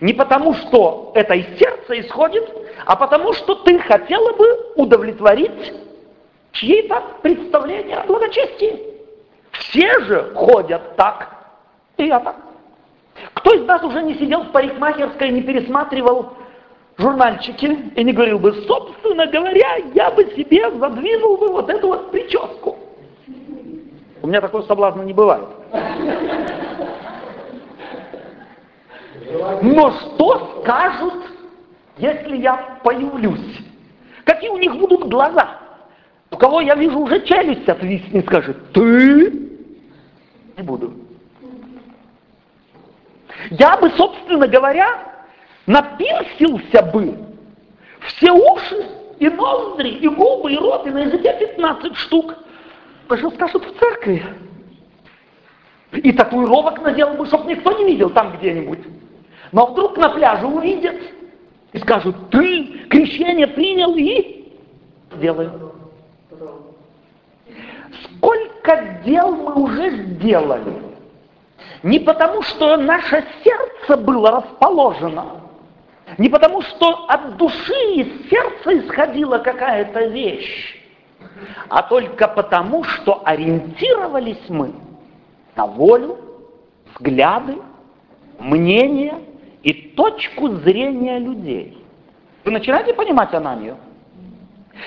Не 0.00 0.12
потому, 0.12 0.54
что 0.54 1.12
это 1.14 1.34
из 1.34 1.58
сердца 1.58 1.98
исходит, 2.00 2.48
а 2.86 2.96
потому, 2.96 3.32
что 3.34 3.54
ты 3.56 3.78
хотела 3.80 4.32
бы 4.32 4.72
удовлетворить 4.76 5.72
чьи-то 6.52 7.02
представления 7.22 7.98
о 7.98 8.06
благочестии. 8.06 8.80
Все 9.52 10.00
же 10.04 10.32
ходят 10.34 10.96
так, 10.96 11.28
и 11.96 12.06
я 12.06 12.20
так. 12.20 12.36
Кто 13.34 13.52
из 13.52 13.64
нас 13.66 13.82
уже 13.82 14.02
не 14.02 14.14
сидел 14.14 14.44
в 14.44 14.52
парикмахерской, 14.52 15.30
не 15.30 15.42
пересматривал 15.42 16.32
журнальчики 16.96 17.92
и 17.94 18.04
не 18.04 18.12
говорил 18.12 18.38
бы, 18.38 18.52
собственно 18.66 19.26
говоря, 19.26 19.76
я 19.94 20.10
бы 20.10 20.24
себе 20.36 20.70
задвинул 20.70 21.36
бы 21.36 21.48
вот 21.48 21.68
эту 21.68 21.88
вот 21.88 22.10
прическу. 22.10 22.78
У 24.22 24.26
меня 24.26 24.40
такого 24.40 24.62
соблазна 24.62 25.02
не 25.02 25.12
бывает. 25.12 25.48
Но 29.62 29.90
что 29.90 30.60
скажут, 30.60 31.14
если 31.98 32.36
я 32.36 32.78
появлюсь? 32.82 33.58
Какие 34.24 34.50
у 34.50 34.58
них 34.58 34.76
будут 34.76 35.08
глаза? 35.08 35.61
Кого 36.42 36.60
я 36.60 36.74
вижу 36.74 36.98
уже 36.98 37.24
челюсть 37.24 37.68
отвиснет, 37.68 38.26
скажет, 38.26 38.72
ты? 38.72 39.30
Не 40.56 40.62
буду. 40.64 40.92
Я 43.50 43.76
бы, 43.76 43.88
собственно 43.90 44.48
говоря, 44.48 44.88
напирсился 45.68 46.82
бы 46.92 47.16
все 48.08 48.32
уши 48.32 48.88
и 49.20 49.28
ноздри, 49.30 49.90
и 49.90 50.08
губы, 50.08 50.52
и 50.52 50.58
рот, 50.58 50.84
и 50.84 50.90
на 50.90 51.02
языке 51.02 51.32
15 51.38 51.94
штук. 51.94 52.34
Что 53.06 53.30
скажут 53.30 53.64
в 53.64 53.78
церкви? 53.78 54.24
И 55.92 56.10
татуировок 56.10 56.82
надел 56.82 57.14
бы, 57.14 57.24
чтобы 57.26 57.52
никто 57.52 57.70
не 57.78 57.84
видел 57.84 58.10
там 58.10 58.36
где-нибудь. 58.36 58.80
Но 59.52 59.66
вдруг 59.66 59.96
на 59.96 60.08
пляже 60.08 60.48
увидят 60.48 60.96
и 61.72 61.78
скажут, 61.78 62.30
ты 62.30 62.88
крещение 62.88 63.46
принял 63.46 63.94
и 63.94 64.58
делаю. 65.20 65.72
Сколько 68.04 69.00
дел 69.04 69.34
мы 69.34 69.54
уже 69.54 69.90
сделали. 69.90 70.82
Не 71.82 71.98
потому, 71.98 72.42
что 72.42 72.76
наше 72.76 73.24
сердце 73.42 73.96
было 73.96 74.30
расположено, 74.30 75.42
не 76.18 76.28
потому, 76.28 76.62
что 76.62 77.06
от 77.08 77.36
души 77.36 77.74
из 77.94 78.30
сердца 78.30 78.78
исходила 78.78 79.38
какая-то 79.38 80.06
вещь, 80.06 80.80
а 81.68 81.82
только 81.82 82.28
потому, 82.28 82.84
что 82.84 83.22
ориентировались 83.24 84.48
мы 84.48 84.72
на 85.56 85.66
волю, 85.66 86.18
взгляды, 86.94 87.58
мнения 88.38 89.20
и 89.62 89.72
точку 89.72 90.48
зрения 90.56 91.18
людей. 91.18 91.84
Вы 92.44 92.52
начинаете 92.52 92.94
понимать 92.94 93.32
Ананию? 93.34 93.76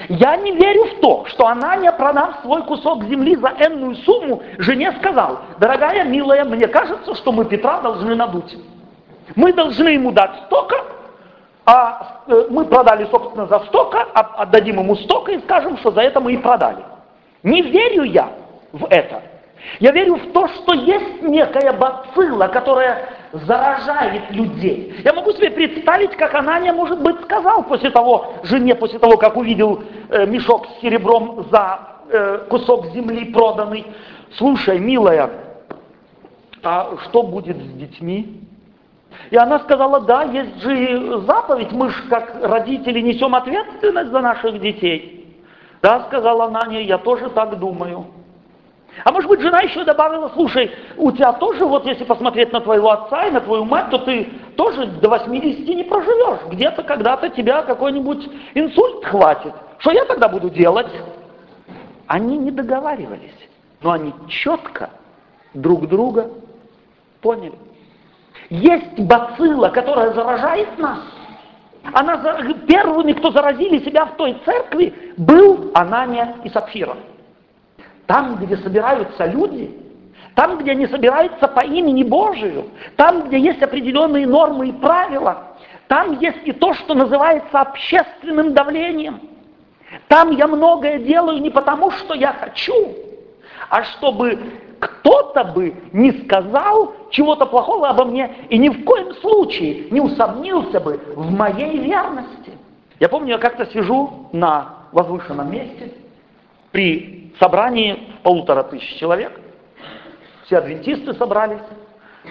Я 0.09 0.35
не 0.37 0.51
верю 0.51 0.85
в 0.85 0.99
то, 0.99 1.25
что 1.27 1.47
Анания, 1.47 1.91
продав 1.91 2.39
свой 2.41 2.63
кусок 2.63 3.03
земли 3.05 3.35
за 3.35 3.49
энную 3.59 3.95
сумму, 3.97 4.41
жене 4.57 4.91
сказал, 4.99 5.39
дорогая, 5.59 6.03
милая, 6.03 6.43
мне 6.43 6.67
кажется, 6.67 7.15
что 7.15 7.31
мы 7.31 7.45
Петра 7.45 7.81
должны 7.81 8.15
надуть. 8.15 8.57
Мы 9.35 9.53
должны 9.53 9.89
ему 9.89 10.11
дать 10.11 10.31
столько, 10.45 10.75
а 11.65 12.21
э, 12.27 12.47
мы 12.49 12.65
продали, 12.65 13.07
собственно, 13.09 13.47
за 13.47 13.59
столько, 13.61 14.05
а 14.13 14.21
отдадим 14.43 14.79
ему 14.79 14.95
столько 14.95 15.31
и 15.31 15.39
скажем, 15.39 15.77
что 15.77 15.91
за 15.91 16.01
это 16.01 16.19
мы 16.19 16.33
и 16.33 16.37
продали. 16.37 16.83
Не 17.43 17.61
верю 17.61 18.03
я 18.03 18.29
в 18.71 18.85
это. 18.89 19.21
Я 19.79 19.91
верю 19.91 20.15
в 20.15 20.31
то, 20.31 20.47
что 20.47 20.73
есть 20.73 21.21
некая 21.21 21.73
бацилла, 21.73 22.47
которая 22.47 23.09
заражает 23.31 24.31
людей. 24.31 24.95
Я 25.03 25.13
могу 25.13 25.31
себе 25.33 25.51
представить, 25.51 26.15
как 26.15 26.33
Анания, 26.33 26.73
может 26.73 27.01
быть, 27.01 27.19
сказал 27.23 27.63
после 27.63 27.89
того, 27.89 28.33
жене, 28.43 28.75
после 28.75 28.99
того, 28.99 29.17
как 29.17 29.35
увидел 29.35 29.83
э, 30.09 30.25
мешок 30.25 30.67
с 30.67 30.81
серебром 30.81 31.47
за 31.51 31.79
э, 32.09 32.45
кусок 32.49 32.87
земли 32.93 33.25
проданный, 33.25 33.85
слушай, 34.37 34.79
милая, 34.79 35.29
а 36.63 36.95
что 37.05 37.23
будет 37.23 37.57
с 37.57 37.73
детьми? 37.73 38.41
И 39.29 39.37
она 39.37 39.59
сказала, 39.59 40.01
да, 40.01 40.23
есть 40.23 40.61
же 40.61 41.21
заповедь, 41.21 41.71
мы 41.71 41.89
же 41.89 42.03
как 42.09 42.37
родители 42.41 43.01
несем 43.01 43.33
ответственность 43.35 44.11
за 44.11 44.19
наших 44.19 44.59
детей. 44.59 45.41
Да, 45.81 46.05
сказала 46.07 46.45
Ананя, 46.45 46.81
я 46.81 46.97
тоже 46.97 47.29
так 47.29 47.57
думаю. 47.59 48.07
А 49.03 49.11
может 49.11 49.29
быть, 49.29 49.41
жена 49.41 49.59
еще 49.59 49.83
добавила, 49.83 50.31
слушай, 50.33 50.71
у 50.97 51.11
тебя 51.11 51.33
тоже, 51.33 51.65
вот 51.65 51.85
если 51.85 52.05
посмотреть 52.05 52.53
на 52.53 52.61
твоего 52.61 52.91
отца 52.91 53.25
и 53.25 53.31
на 53.31 53.41
твою 53.41 53.65
мать, 53.65 53.89
то 53.89 53.97
ты 53.97 54.29
тоже 54.55 54.85
до 54.85 55.09
80 55.09 55.67
не 55.67 55.83
проживешь. 55.83 56.39
Где-то 56.51 56.83
когда-то 56.83 57.29
тебя 57.29 57.63
какой-нибудь 57.63 58.29
инсульт 58.53 59.05
хватит. 59.05 59.53
Что 59.79 59.91
я 59.91 60.05
тогда 60.05 60.29
буду 60.29 60.49
делать? 60.49 60.91
Они 62.07 62.37
не 62.37 62.51
договаривались, 62.51 63.35
но 63.81 63.91
они 63.91 64.13
четко 64.29 64.89
друг 65.53 65.87
друга 65.87 66.29
поняли. 67.21 67.57
Есть 68.49 68.99
бацилла, 68.99 69.69
которая 69.69 70.13
заражает 70.13 70.77
нас. 70.77 70.99
Она, 71.93 72.17
первыми, 72.67 73.13
кто 73.13 73.31
заразили 73.31 73.83
себя 73.83 74.05
в 74.05 74.15
той 74.15 74.39
церкви, 74.45 75.13
был 75.17 75.71
Анания 75.73 76.35
и 76.43 76.49
Сапфира. 76.49 76.95
Там, 78.07 78.35
где 78.37 78.57
собираются 78.57 79.25
люди, 79.25 79.75
там, 80.35 80.57
где 80.57 80.71
они 80.71 80.85
собираются 80.87 81.47
по 81.47 81.61
имени 81.61 82.03
Божию, 82.03 82.65
там, 82.97 83.27
где 83.27 83.39
есть 83.39 83.61
определенные 83.61 84.27
нормы 84.27 84.69
и 84.69 84.73
правила, 84.73 85.55
там 85.87 86.19
есть 86.19 86.41
и 86.45 86.51
то, 86.51 86.73
что 86.73 86.93
называется 86.93 87.61
общественным 87.61 88.53
давлением. 88.53 89.21
Там 90.07 90.31
я 90.31 90.47
многое 90.47 90.99
делаю 90.99 91.41
не 91.41 91.49
потому, 91.49 91.91
что 91.91 92.13
я 92.13 92.33
хочу, 92.33 92.95
а 93.69 93.83
чтобы 93.83 94.39
кто-то 94.79 95.45
бы 95.45 95.73
не 95.93 96.11
сказал 96.23 96.93
чего-то 97.11 97.45
плохого 97.45 97.87
обо 97.89 98.05
мне 98.05 98.35
и 98.49 98.57
ни 98.57 98.69
в 98.69 98.83
коем 98.83 99.13
случае 99.15 99.89
не 99.89 100.01
усомнился 100.01 100.79
бы 100.79 100.99
в 101.15 101.31
моей 101.31 101.77
верности. 101.77 102.51
Я 102.99 103.09
помню, 103.09 103.33
я 103.33 103.37
как-то 103.37 103.65
сижу 103.67 104.27
на 104.33 104.75
возвышенном 104.91 105.51
месте 105.51 105.93
при 106.71 107.24
собрании 107.39 108.13
полутора 108.23 108.63
тысяч 108.63 108.97
человек, 108.99 109.39
все 110.45 110.57
адвентисты 110.57 111.13
собрались, 111.13 111.61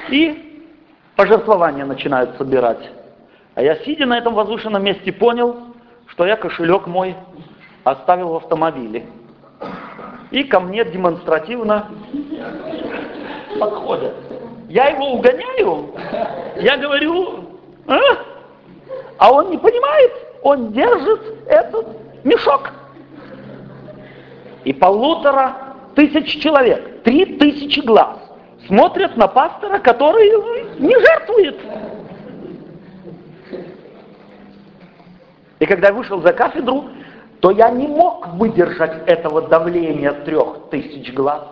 и 0.09 0.67
пожертвования 1.17 1.85
начинают 1.85 2.37
собирать. 2.37 2.91
А 3.55 3.63
я, 3.63 3.77
сидя 3.85 4.07
на 4.07 4.19
этом 4.19 4.35
возвышенном 4.35 4.83
месте, 4.83 5.13
понял, 5.13 5.57
что 6.09 6.27
я 6.27 6.37
кошелек 6.37 6.87
мой 6.87 7.17
оставил 7.85 8.31
в 8.31 8.37
автомобиле. 8.37 9.07
И 10.31 10.45
ко 10.45 10.59
мне 10.61 10.85
демонстративно 10.85 11.91
подходят. 13.61 14.15
Я 14.69 14.89
его 14.89 15.13
угоняю, 15.13 15.95
я 16.57 16.77
говорю, 16.77 17.45
а? 17.87 17.99
а 19.19 19.33
он 19.33 19.51
не 19.51 19.59
понимает, 19.59 20.13
он 20.43 20.73
держит 20.73 21.21
этот 21.47 21.87
мешок 22.25 22.73
и 24.65 24.73
полутора 24.73 25.57
тысяч 25.95 26.43
человек, 26.43 27.03
три 27.03 27.25
тысячи 27.37 27.81
глаз 27.81 28.19
смотрят 28.67 29.17
на 29.17 29.29
пастора, 29.29 29.79
который 29.79 30.79
не 30.79 30.99
жертвует. 30.99 31.61
И 35.61 35.67
когда 35.67 35.89
я 35.89 35.95
вышел 35.95 36.21
за 36.21 36.33
кафедру, 36.33 36.91
то 37.41 37.51
я 37.51 37.71
не 37.71 37.87
мог 37.87 38.29
выдержать 38.35 39.07
этого 39.07 39.43
давления 39.43 40.13
трех 40.13 40.71
тысяч 40.71 41.13
глаз. 41.13 41.43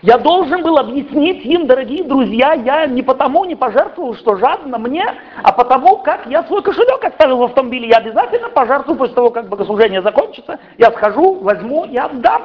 Я 0.00 0.18
должен 0.18 0.62
был 0.62 0.78
объяснить 0.78 1.44
им, 1.44 1.66
дорогие 1.66 2.02
друзья, 2.02 2.54
я 2.54 2.86
не 2.86 3.02
потому 3.02 3.44
не 3.44 3.54
пожертвовал, 3.54 4.14
что 4.14 4.36
жадно 4.36 4.78
мне, 4.78 5.04
а 5.42 5.52
потому, 5.52 5.98
как 5.98 6.26
я 6.26 6.42
свой 6.44 6.62
кошелек 6.62 7.04
оставил 7.04 7.36
в 7.38 7.42
автомобиле. 7.44 7.88
Я 7.88 7.98
обязательно 7.98 8.48
пожертвую 8.48 8.98
после 8.98 9.14
того, 9.14 9.30
как 9.30 9.48
богослужение 9.48 10.02
закончится. 10.02 10.58
Я 10.78 10.90
схожу, 10.92 11.34
возьму 11.40 11.84
и 11.84 11.96
отдам. 11.96 12.42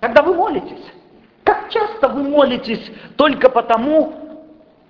Когда 0.00 0.22
вы 0.22 0.34
молитесь, 0.34 0.84
как 1.42 1.68
часто 1.70 2.08
вы 2.08 2.22
молитесь 2.28 2.92
только 3.16 3.48
потому, 3.48 4.12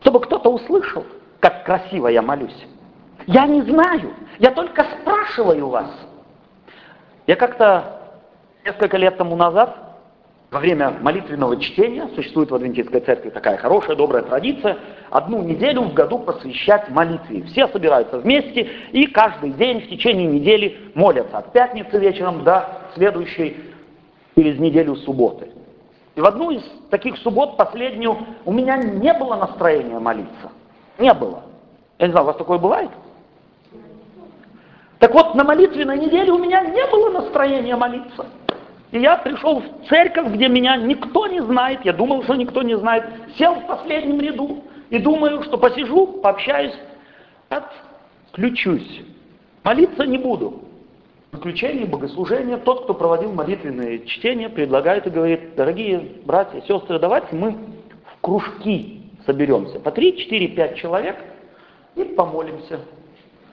чтобы 0.03 0.21
кто-то 0.21 0.51
услышал, 0.51 1.07
как 1.41 1.64
красиво 1.64 2.09
я 2.09 2.21
молюсь? 2.21 2.67
Я 3.27 3.47
не 3.47 3.62
знаю, 3.62 4.14
я 4.38 4.51
только 4.51 4.85
спрашиваю 5.01 5.69
вас. 5.69 5.91
Я 7.27 7.37
как-то 7.37 8.01
несколько 8.64 8.97
лет 8.97 9.17
тому 9.17 9.37
назад 9.37 9.88
во 10.50 10.61
время 10.61 10.96
молитвенного 11.02 11.61
чтения, 11.61 12.08
существует 12.14 12.50
в 12.50 12.54
Адвентистской 12.54 13.00
церкви 13.00 13.28
такая 13.28 13.58
хорошая, 13.58 13.96
добрая 13.96 14.22
традиция, 14.22 14.78
одну 15.11 15.42
неделю 15.42 15.82
в 15.82 15.92
году 15.92 16.18
посвящать 16.20 16.88
молитве. 16.88 17.42
Все 17.44 17.68
собираются 17.68 18.18
вместе 18.18 18.62
и 18.92 19.06
каждый 19.06 19.50
день 19.50 19.82
в 19.82 19.90
течение 19.90 20.26
недели 20.26 20.90
молятся 20.94 21.38
от 21.38 21.52
пятницы 21.52 21.98
вечером 21.98 22.44
до 22.44 22.66
следующей 22.94 23.56
через 24.37 24.58
неделю 24.58 24.96
субботы. 24.96 25.50
И 26.14 26.20
в 26.20 26.24
одну 26.24 26.50
из 26.50 26.62
таких 26.90 27.18
суббот, 27.18 27.56
последнюю, 27.56 28.16
у 28.44 28.52
меня 28.52 28.78
не 28.78 29.12
было 29.12 29.37
настроения 29.37 29.98
молиться. 29.98 30.50
Не 30.98 31.12
было. 31.12 31.42
Я 31.98 32.06
не 32.06 32.12
знаю, 32.12 32.24
у 32.24 32.28
вас 32.28 32.37
такое 32.37 32.58
бывает? 32.58 32.90
Так 34.98 35.12
вот, 35.12 35.34
на 35.34 35.44
молитвенной 35.44 35.98
неделе 35.98 36.32
у 36.32 36.38
меня 36.38 36.62
не 36.62 36.87
было 36.87 37.11
настроения 37.11 37.76
молиться. 37.76 38.26
И 38.90 39.01
я 39.01 39.16
пришел 39.18 39.61
в 39.61 39.88
церковь, 39.88 40.33
где 40.33 40.48
меня 40.48 40.77
никто 40.77 41.27
не 41.27 41.42
знает, 41.42 41.85
я 41.85 41.92
думал, 41.92 42.22
что 42.22 42.35
никто 42.35 42.62
не 42.62 42.77
знает, 42.79 43.05
сел 43.37 43.55
в 43.57 43.66
последнем 43.66 44.20
ряду 44.20 44.64
и 44.88 44.98
думаю, 44.98 45.42
что 45.42 45.59
посижу, 45.59 46.07
пообщаюсь, 46.22 46.74
отключусь. 47.51 49.03
Молиться 49.62 50.07
не 50.07 50.16
буду. 50.16 50.62
В 51.31 51.37
заключении 51.37 51.85
богослужения 51.85 52.57
тот, 52.57 52.85
кто 52.85 52.94
проводил 52.94 53.33
молитвенные 53.33 54.07
чтения, 54.07 54.48
предлагает 54.48 55.07
и 55.07 55.11
говорит, 55.11 55.55
дорогие 55.57 56.01
братья 56.24 56.62
сестры, 56.62 56.98
давайте 56.98 57.37
мы 57.37 57.51
в 57.51 58.20
кружки 58.22 59.03
соберемся, 59.27 59.79
по 59.79 59.90
3, 59.90 60.16
4, 60.16 60.48
5 60.48 60.77
человек, 60.77 61.16
и 61.96 62.05
помолимся. 62.05 62.81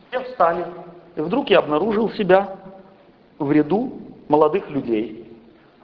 Все 0.10 0.22
встали. 0.22 0.66
И 1.18 1.20
вдруг 1.20 1.50
я 1.50 1.60
обнаружил 1.60 2.10
себя 2.12 2.58
в 3.38 3.52
ряду 3.52 3.92
молодых 4.30 4.70
людей, 4.70 5.25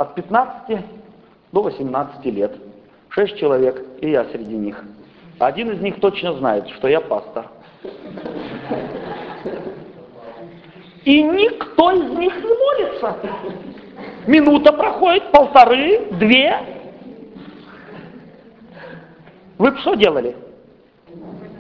от 0.02 0.16
15 0.16 0.80
до 1.52 1.62
18 1.62 2.26
лет. 2.26 2.56
Шесть 3.10 3.38
человек, 3.38 3.86
и 4.00 4.10
я 4.10 4.26
среди 4.26 4.56
них. 4.56 4.84
Один 5.40 5.72
из 5.72 5.82
них 5.82 6.00
точно 6.00 6.34
знает, 6.34 6.68
что 6.70 6.88
я 6.88 7.02
пастор. 7.02 7.48
И 11.04 11.24
никто 11.24 11.92
из 11.92 12.10
них 12.12 12.34
не 12.36 12.54
молится. 12.54 13.18
Минута 14.28 14.72
проходит, 14.72 15.32
полторы, 15.32 16.08
две. 16.12 16.56
вы 19.58 19.76
что 19.80 19.96
делали? 19.96 20.36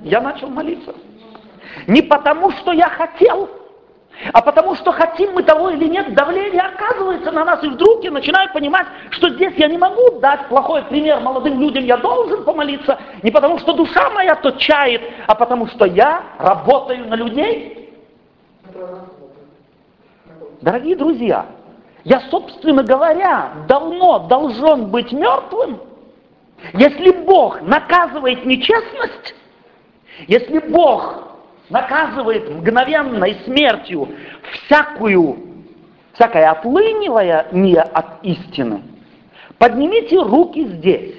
Я 0.03 0.21
начал 0.21 0.47
молиться. 0.47 0.93
Не 1.87 2.01
потому, 2.01 2.51
что 2.51 2.71
я 2.71 2.89
хотел, 2.89 3.49
а 4.33 4.41
потому 4.41 4.75
что 4.75 4.91
хотим 4.91 5.33
мы 5.33 5.43
того 5.43 5.71
или 5.71 5.87
нет, 5.87 6.13
давление 6.13 6.61
оказывается 6.61 7.31
на 7.31 7.43
нас, 7.43 7.63
и 7.63 7.69
вдруг 7.69 8.03
я 8.03 8.11
начинаю 8.11 8.51
понимать, 8.53 8.85
что 9.11 9.29
здесь 9.29 9.53
я 9.57 9.67
не 9.67 9.77
могу 9.77 10.19
дать 10.19 10.47
плохой 10.47 10.83
пример 10.83 11.19
молодым 11.21 11.59
людям, 11.59 11.85
я 11.85 11.97
должен 11.97 12.43
помолиться, 12.43 12.99
не 13.23 13.31
потому 13.31 13.57
что 13.59 13.73
душа 13.73 14.09
моя 14.11 14.35
то 14.35 14.51
чает, 14.51 15.01
а 15.27 15.35
потому 15.35 15.67
что 15.67 15.85
я 15.85 16.23
работаю 16.37 17.07
на 17.07 17.15
людей. 17.15 17.93
Дорогие 20.61 20.95
друзья, 20.95 21.47
я, 22.03 22.19
собственно 22.29 22.83
говоря, 22.83 23.51
давно 23.67 24.19
должен 24.19 24.87
быть 24.91 25.11
мертвым, 25.11 25.79
если 26.73 27.11
Бог 27.11 27.61
наказывает 27.61 28.45
нечестность, 28.45 29.33
если 30.27 30.59
Бог 30.59 31.30
наказывает 31.71 32.49
мгновенной 32.49 33.39
смертью 33.45 34.09
всякую, 34.51 35.37
всякое 36.13 36.51
отлынивание 36.51 37.81
от 37.81 38.23
истины, 38.23 38.83
поднимите 39.57 40.17
руки 40.21 40.65
здесь. 40.65 41.15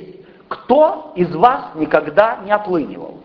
Кто 0.49 1.13
из 1.17 1.35
вас 1.35 1.71
никогда 1.75 2.41
не 2.45 2.53
отлынивал? 2.53 3.21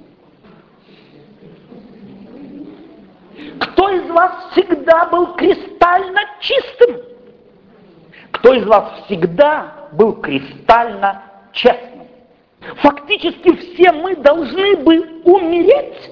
Кто 3.60 3.90
из 3.90 4.10
вас 4.10 4.32
всегда 4.52 5.06
был 5.08 5.36
кристально 5.36 6.22
чистым? 6.40 7.02
Кто 8.32 8.54
из 8.54 8.66
вас 8.66 9.04
всегда 9.06 9.90
был 9.92 10.14
кристально 10.14 11.22
честным? 11.52 12.08
Фактически 12.78 13.56
все 13.58 13.92
мы 13.92 14.16
должны 14.16 14.78
бы 14.78 15.22
умереть 15.26 16.12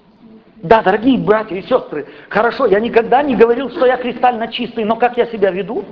да, 0.63 0.83
дорогие 0.83 1.17
братья 1.17 1.55
и 1.55 1.63
сестры, 1.63 2.05
хорошо, 2.29 2.67
я 2.67 2.79
никогда 2.79 3.23
не 3.23 3.35
говорил, 3.35 3.71
что 3.71 3.87
я 3.87 3.97
кристально 3.97 4.47
чистый, 4.47 4.83
но 4.83 4.95
как 4.95 5.17
я 5.17 5.25
себя 5.25 5.49
веду? 5.49 5.83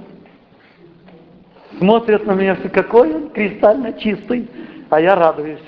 Смотрят 1.80 2.26
на 2.26 2.34
меня 2.34 2.56
все, 2.56 2.70
какой 2.70 3.16
он 3.16 3.30
кристально 3.30 3.94
чистый, 3.94 4.48
а 4.90 5.02
я 5.02 5.16
радуюсь. 5.16 5.60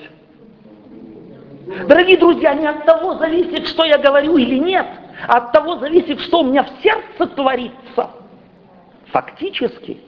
Дорогие 1.88 2.16
друзья, 2.16 2.54
не 2.54 2.66
от 2.66 2.84
того 2.84 3.16
зависит, 3.16 3.66
что 3.66 3.84
я 3.84 3.98
говорю 3.98 4.36
или 4.36 4.58
нет, 4.58 4.86
а 5.26 5.38
от 5.38 5.52
того 5.52 5.78
зависит, 5.78 6.20
что 6.20 6.40
у 6.40 6.44
меня 6.44 6.62
в 6.62 6.70
сердце 6.82 7.26
творится. 7.34 8.10
Фактически, 9.06 10.00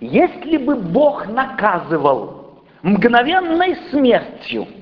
если 0.00 0.58
бы 0.58 0.76
Бог 0.76 1.28
наказывал 1.28 2.62
мгновенной 2.82 3.76
смертью– 3.90 4.66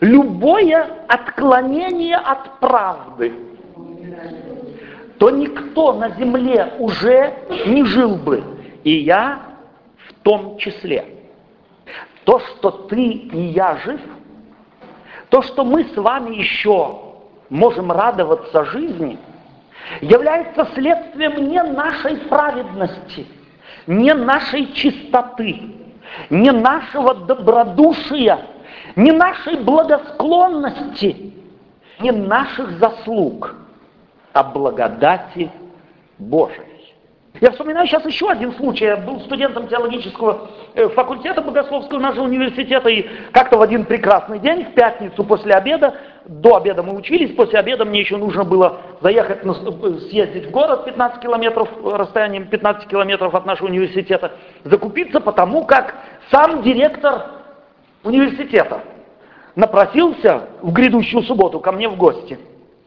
любое 0.00 1.04
отклонение 1.08 2.16
от 2.16 2.58
правды, 2.60 3.32
то 5.18 5.30
никто 5.30 5.94
на 5.94 6.10
земле 6.10 6.74
уже 6.78 7.34
не 7.66 7.84
жил 7.84 8.16
бы, 8.16 8.42
и 8.84 8.92
я 8.98 9.40
в 10.08 10.12
том 10.22 10.58
числе. 10.58 11.04
То, 12.24 12.40
что 12.40 12.70
ты 12.70 13.02
и 13.02 13.40
я 13.52 13.76
жив, 13.84 14.00
то, 15.30 15.42
что 15.42 15.64
мы 15.64 15.84
с 15.84 15.96
вами 15.96 16.34
еще 16.34 16.98
можем 17.48 17.92
радоваться 17.92 18.64
жизни, 18.66 19.18
является 20.00 20.68
следствием 20.74 21.48
не 21.48 21.62
нашей 21.62 22.16
праведности, 22.16 23.26
не 23.86 24.12
нашей 24.12 24.72
чистоты, 24.72 25.60
не 26.30 26.50
нашего 26.50 27.14
добродушия, 27.14 28.38
не 28.96 29.12
нашей 29.12 29.56
благосклонности, 29.56 31.34
не 32.00 32.10
наших 32.10 32.78
заслуг, 32.78 33.54
а 34.32 34.42
благодати 34.42 35.50
Божией. 36.18 36.76
Я 37.40 37.50
вспоминаю 37.50 37.86
сейчас 37.86 38.04
еще 38.06 38.30
один 38.30 38.54
случай. 38.54 38.86
Я 38.86 38.96
был 38.96 39.20
студентом 39.20 39.68
теологического 39.68 40.48
э, 40.74 40.88
факультета 40.88 41.42
Богословского 41.42 41.98
нашего 41.98 42.24
университета, 42.24 42.88
и 42.88 43.06
как-то 43.32 43.58
в 43.58 43.62
один 43.62 43.84
прекрасный 43.84 44.38
день, 44.38 44.64
в 44.64 44.72
пятницу 44.72 45.22
после 45.22 45.52
обеда, 45.52 45.96
до 46.24 46.56
обеда 46.56 46.82
мы 46.82 46.96
учились, 46.96 47.34
после 47.36 47.58
обеда 47.58 47.84
мне 47.84 48.00
еще 48.00 48.16
нужно 48.16 48.44
было 48.44 48.80
заехать, 49.02 49.40
э, 49.44 49.98
съездить 50.08 50.46
в 50.46 50.50
город 50.50 50.86
15 50.86 51.20
километров, 51.20 51.68
расстоянием 51.84 52.46
15 52.46 52.88
километров 52.88 53.34
от 53.34 53.44
нашего 53.44 53.68
университета, 53.68 54.32
закупиться, 54.64 55.20
потому 55.20 55.66
как 55.66 55.94
сам 56.30 56.62
директор 56.62 57.35
университета 58.06 58.82
напросился 59.54 60.48
в 60.62 60.72
грядущую 60.72 61.22
субботу 61.22 61.60
ко 61.60 61.72
мне 61.72 61.88
в 61.88 61.96
гости. 61.96 62.38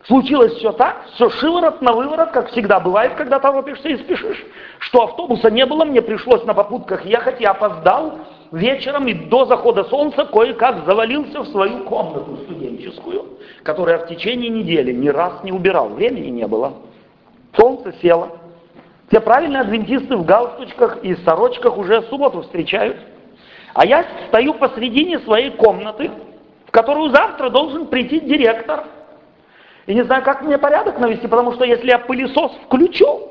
Случилось 0.05 0.53
все 0.53 0.71
так, 0.71 1.05
все 1.13 1.29
шиворот 1.29 1.81
на 1.81 1.91
выворот, 1.91 2.31
как 2.31 2.49
всегда 2.51 2.79
бывает, 2.79 3.15
когда 3.15 3.37
торопишься 3.39 3.89
и 3.89 3.97
спешишь, 3.97 4.45
что 4.79 5.03
автобуса 5.03 5.51
не 5.51 5.65
было, 5.65 5.83
мне 5.83 6.01
пришлось 6.01 6.43
на 6.45 6.53
попутках 6.53 7.05
ехать, 7.05 7.41
я 7.41 7.51
опоздал 7.51 8.19
вечером 8.51 9.07
и 9.07 9.13
до 9.13 9.45
захода 9.45 9.83
солнца 9.83 10.25
кое-как 10.25 10.85
завалился 10.85 11.41
в 11.41 11.47
свою 11.49 11.83
комнату 11.83 12.37
студенческую, 12.45 13.25
которую 13.63 13.97
я 13.97 14.05
в 14.05 14.07
течение 14.07 14.49
недели 14.49 14.93
ни 14.93 15.09
раз 15.09 15.43
не 15.43 15.51
убирал, 15.51 15.89
времени 15.89 16.29
не 16.29 16.47
было. 16.47 16.73
Солнце 17.57 17.93
село. 18.01 18.37
Те 19.11 19.19
правильные 19.19 19.61
адвентисты 19.61 20.15
в 20.15 20.23
галстучках 20.23 21.03
и 21.03 21.15
сорочках 21.25 21.77
уже 21.77 22.03
субботу 22.03 22.41
встречают. 22.43 22.97
А 23.79 23.85
я 23.85 24.05
стою 24.27 24.55
посредине 24.55 25.19
своей 25.19 25.51
комнаты, 25.51 26.11
в 26.65 26.71
которую 26.71 27.11
завтра 27.11 27.49
должен 27.49 27.87
прийти 27.87 28.19
директор. 28.19 28.83
И 29.85 29.93
не 29.93 30.03
знаю, 30.03 30.21
как 30.21 30.41
мне 30.41 30.57
порядок 30.57 30.99
навести, 30.99 31.29
потому 31.29 31.53
что 31.53 31.63
если 31.63 31.87
я 31.87 31.97
пылесос 31.97 32.51
включу, 32.65 33.29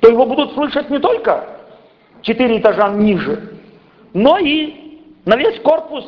то 0.00 0.08
его 0.08 0.26
будут 0.26 0.52
слышать 0.54 0.90
не 0.90 0.98
только 0.98 1.60
четыре 2.22 2.58
этажа 2.58 2.88
ниже, 2.88 3.40
но 4.12 4.38
и 4.38 5.00
на 5.26 5.36
весь 5.36 5.60
корпус 5.60 6.04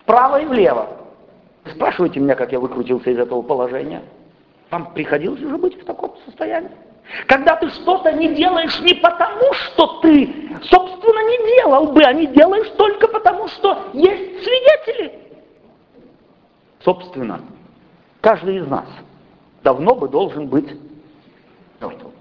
вправо 0.00 0.40
и 0.40 0.46
влево. 0.46 0.88
Спрашивайте 1.74 2.20
меня, 2.20 2.36
как 2.36 2.52
я 2.52 2.58
выкрутился 2.58 3.10
из 3.10 3.18
этого 3.18 3.42
положения. 3.42 4.00
Вам 4.70 4.94
приходилось 4.94 5.42
уже 5.42 5.58
быть 5.58 5.78
в 5.78 5.84
таком 5.84 6.14
состоянии? 6.24 6.70
Когда 7.26 7.56
ты 7.56 7.68
что-то 7.70 8.12
не 8.12 8.34
делаешь 8.34 8.80
не 8.80 8.94
потому, 8.94 9.52
что 9.52 10.00
ты, 10.00 10.50
собственно, 10.62 11.28
не 11.28 11.56
делал 11.56 11.92
бы, 11.92 12.02
а 12.02 12.12
не 12.12 12.26
делаешь 12.28 12.68
только 12.76 13.08
потому, 13.08 13.48
что 13.48 13.90
есть 13.92 14.44
свидетели. 14.44 15.12
Собственно, 16.80 17.40
каждый 18.20 18.56
из 18.56 18.66
нас 18.66 18.86
давно 19.62 19.94
бы 19.94 20.08
должен 20.08 20.46
быть 20.46 20.68
мертвым. 21.80 22.12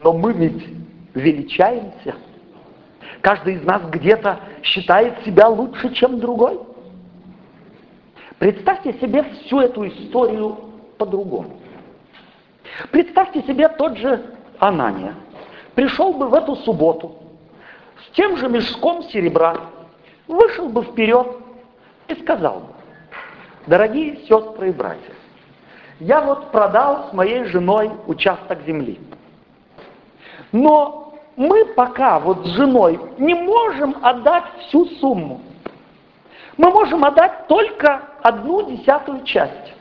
Но 0.00 0.12
мы 0.12 0.32
ведь 0.32 0.66
величаемся. 1.14 2.14
Каждый 3.20 3.54
из 3.54 3.62
нас 3.64 3.82
где-то 3.90 4.40
считает 4.62 5.24
себя 5.24 5.48
лучше, 5.48 5.94
чем 5.94 6.18
другой. 6.18 6.60
Представьте 8.38 8.92
себе 8.94 9.22
всю 9.22 9.60
эту 9.60 9.86
историю 9.86 10.58
по-другому. 10.98 11.58
Представьте 12.90 13.42
себе 13.42 13.68
тот 13.68 13.96
же 13.98 14.24
Анания. 14.58 15.14
Пришел 15.74 16.12
бы 16.12 16.28
в 16.28 16.34
эту 16.34 16.56
субботу 16.56 17.16
с 18.06 18.14
тем 18.14 18.36
же 18.36 18.48
мешком 18.48 19.02
серебра, 19.04 19.56
вышел 20.26 20.68
бы 20.68 20.82
вперед 20.82 21.26
и 22.08 22.14
сказал 22.16 22.60
бы, 22.60 22.66
дорогие 23.66 24.16
сестры 24.26 24.68
и 24.68 24.72
братья, 24.72 25.14
я 26.00 26.20
вот 26.20 26.50
продал 26.50 27.08
с 27.10 27.12
моей 27.12 27.44
женой 27.44 27.90
участок 28.06 28.62
земли. 28.66 29.00
Но 30.52 31.14
мы 31.36 31.64
пока 31.74 32.20
вот 32.20 32.46
с 32.46 32.50
женой 32.50 33.00
не 33.18 33.34
можем 33.34 33.96
отдать 34.02 34.44
всю 34.66 34.86
сумму. 35.00 35.40
Мы 36.56 36.70
можем 36.70 37.04
отдать 37.04 37.48
только 37.48 38.02
одну 38.22 38.70
десятую 38.70 39.24
часть. 39.24 39.74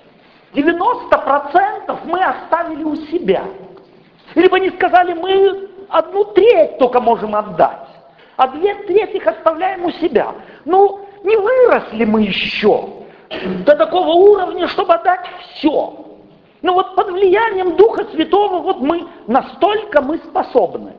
90% 0.53 1.99
мы 2.05 2.23
оставили 2.23 2.83
у 2.83 2.95
себя. 2.95 3.43
Либо 4.35 4.59
не 4.59 4.69
сказали, 4.71 5.13
мы 5.13 5.69
одну 5.89 6.25
треть 6.25 6.77
только 6.77 6.99
можем 7.01 7.35
отдать, 7.35 7.87
а 8.35 8.47
две 8.47 8.73
трети 8.75 9.17
их 9.17 9.27
оставляем 9.27 9.85
у 9.85 9.91
себя. 9.91 10.33
Ну, 10.65 11.01
не 11.23 11.35
выросли 11.35 12.05
мы 12.05 12.21
еще, 12.21 12.89
до 13.65 13.75
такого 13.75 14.09
уровня, 14.09 14.67
чтобы 14.67 14.93
отдать 14.93 15.25
все. 15.55 16.05
Но 16.61 16.73
вот 16.73 16.95
под 16.95 17.11
влиянием 17.11 17.75
Духа 17.75 18.05
Святого 18.11 18.59
вот 18.59 18.79
мы 18.79 19.05
настолько 19.27 20.01
мы 20.01 20.17
способны. 20.19 20.93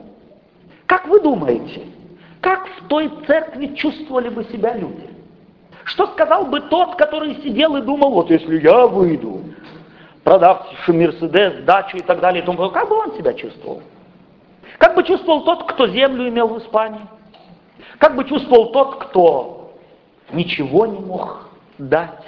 Как 0.85 1.07
вы 1.07 1.19
думаете, 1.19 1.87
как 2.41 2.67
в 2.67 2.87
той 2.87 3.11
церкви 3.25 3.73
чувствовали 3.75 4.29
бы 4.29 4.43
себя 4.45 4.75
люди? 4.75 5.09
Что 5.85 6.07
сказал 6.07 6.45
бы 6.45 6.61
тот, 6.61 6.95
который 6.95 7.35
сидел 7.41 7.75
и 7.77 7.81
думал, 7.81 8.11
вот 8.11 8.29
если 8.29 8.59
я 8.59 8.85
выйду, 8.87 9.41
продав 10.25 10.67
Мерседес, 10.87 11.63
дачу 11.63 11.97
и 11.97 12.01
так 12.01 12.19
далее, 12.19 12.41
и 12.41 12.45
тому, 12.45 12.69
как 12.71 12.89
бы 12.89 12.97
он 12.97 13.15
себя 13.15 13.33
чувствовал? 13.33 13.81
Как 14.79 14.95
бы 14.95 15.03
чувствовал 15.03 15.45
тот, 15.45 15.71
кто 15.71 15.87
землю 15.87 16.27
имел 16.27 16.47
в 16.47 16.57
Испании? 16.57 17.01
Как 17.99 18.15
бы 18.15 18.25
чувствовал 18.25 18.71
тот, 18.71 18.95
кто 19.05 19.71
ничего 20.33 20.87
не 20.87 20.99
мог 20.99 21.47
дать? 21.77 22.25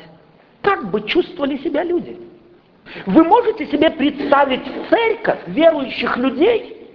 Как 0.61 0.89
бы 0.91 1.01
чувствовали 1.01 1.57
себя 1.57 1.83
люди? 1.83 2.17
Вы 3.07 3.23
можете 3.23 3.65
себе 3.65 3.89
представить 3.89 4.61
церковь 4.89 5.39
верующих 5.47 6.15
людей, 6.17 6.89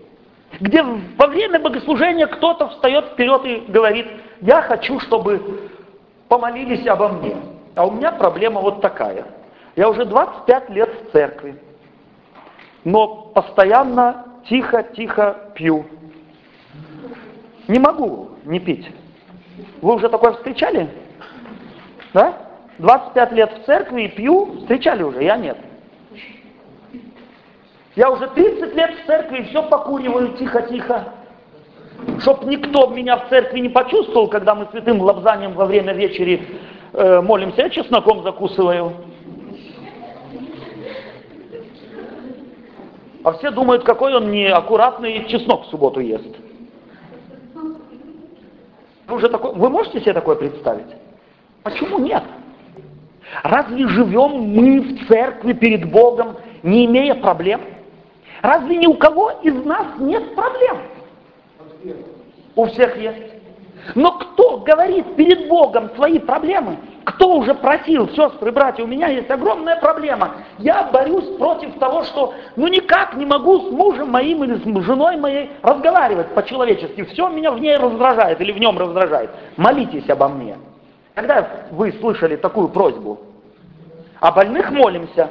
где 0.61 0.83
во 0.83 1.27
время 1.27 1.59
богослужения 1.59 2.29
кто-то 2.29 2.69
встает 2.69 3.07
вперед 3.07 3.45
и 3.45 3.73
говорит, 3.73 4.07
я 4.41 4.63
хочу, 4.63 5.01
чтобы 5.01 5.69
помолились 6.29 6.87
обо 6.87 7.09
мне. 7.09 7.37
А 7.75 7.87
у 7.87 7.91
меня 7.91 8.13
проблема 8.13 8.61
вот 8.61 8.81
такая. 8.81 9.42
Я 9.77 9.89
уже 9.89 10.05
25 10.05 10.71
лет 10.71 10.91
в 10.91 11.13
церкви, 11.13 11.57
но 12.85 13.31
постоянно 13.35 14.27
тихо-тихо 14.49 15.53
пью. 15.55 15.87
Не 17.69 17.79
могу 17.79 18.31
не 18.45 18.61
пить. 18.61 18.91
Вы 19.81 19.95
уже 19.95 20.09
такое 20.09 20.33
встречали? 20.33 20.89
Да? 22.13 22.37
25 22.79 23.33
лет 23.33 23.53
в 23.59 23.67
церкви 23.67 24.03
и 24.03 24.09
пью, 24.09 24.59
встречали 24.61 25.03
уже, 25.03 25.23
я 25.23 25.37
нет. 25.37 25.57
Я 27.95 28.11
уже 28.11 28.27
30 28.27 28.75
лет 28.75 28.91
в 29.03 29.07
церкви 29.07 29.39
и 29.39 29.45
все 29.45 29.63
покуриваю 29.63 30.37
тихо-тихо. 30.37 31.13
Чтоб 32.21 32.45
никто 32.45 32.89
меня 32.89 33.17
в 33.17 33.29
церкви 33.29 33.61
не 33.61 33.69
почувствовал, 33.69 34.29
когда 34.29 34.55
мы 34.55 34.67
святым 34.71 35.01
лобзанием 35.01 35.53
во 35.53 35.67
время 35.67 35.93
вечери 35.93 36.43
э, 36.93 37.21
молимся, 37.21 37.63
я 37.63 37.71
чесноком 37.71 38.23
закусываю. 38.23 38.93
А 43.25 43.33
все 43.35 43.51
думают, 43.51 43.85
какой 43.85 44.15
он 44.15 44.31
неаккуратный 44.31 45.27
чеснок 45.29 45.65
в 45.65 45.71
субботу 45.71 46.01
ест. 46.01 46.29
Вы, 49.07 49.17
уже 49.17 49.29
такой, 49.29 49.55
вы 49.55 49.69
можете 49.69 50.01
себе 50.01 50.13
такое 50.13 50.37
представить? 50.37 50.87
Почему 51.63 51.99
нет? 51.99 52.25
Разве 53.45 53.87
живем 53.89 54.31
мы 54.55 54.81
в 54.81 55.07
церкви 55.07 55.53
перед 55.53 55.91
Богом, 55.91 56.37
не 56.63 56.87
имея 56.87 57.15
проблем? 57.15 57.61
Разве 58.43 58.77
ни 58.77 58.87
у 58.87 58.95
кого 58.95 59.31
из 59.43 59.55
нас 59.65 59.87
нет 59.99 60.35
проблем? 60.35 60.79
У 62.57 62.67
всех 62.67 62.97
есть. 62.97 63.32
Но 63.95 64.13
кто 64.13 64.59
говорит 64.59 65.17
перед 65.17 65.49
Богом 65.49 65.91
свои 65.97 66.19
проблемы? 66.19 66.79
Кто 67.05 67.37
уже 67.37 67.55
просил, 67.55 68.09
сестры, 68.11 68.53
братья, 68.53 68.85
у 68.85 68.87
меня 68.87 69.09
есть 69.09 69.29
огромная 69.29 69.77
проблема. 69.77 70.37
Я 70.59 70.85
борюсь 70.85 71.37
против 71.37 71.77
того, 71.79 72.05
что 72.05 72.33
ну 72.55 72.69
никак 72.69 73.15
не 73.15 73.27
могу 73.27 73.59
с 73.59 73.73
мужем 73.73 74.11
моим 74.11 74.45
или 74.45 74.55
с 74.55 74.85
женой 74.85 75.17
моей 75.17 75.51
разговаривать 75.63 76.29
по-человечески. 76.29 77.05
Все 77.05 77.29
меня 77.29 77.51
в 77.51 77.59
ней 77.59 77.77
раздражает 77.77 78.41
или 78.41 78.53
в 78.53 78.59
нем 78.59 78.79
раздражает. 78.79 79.31
Молитесь 79.57 80.09
обо 80.09 80.29
мне. 80.29 80.57
Когда 81.15 81.47
вы 81.73 81.93
слышали 82.01 82.37
такую 82.37 82.69
просьбу? 82.69 83.19
О 84.21 84.31
больных 84.31 84.71
молимся, 84.71 85.29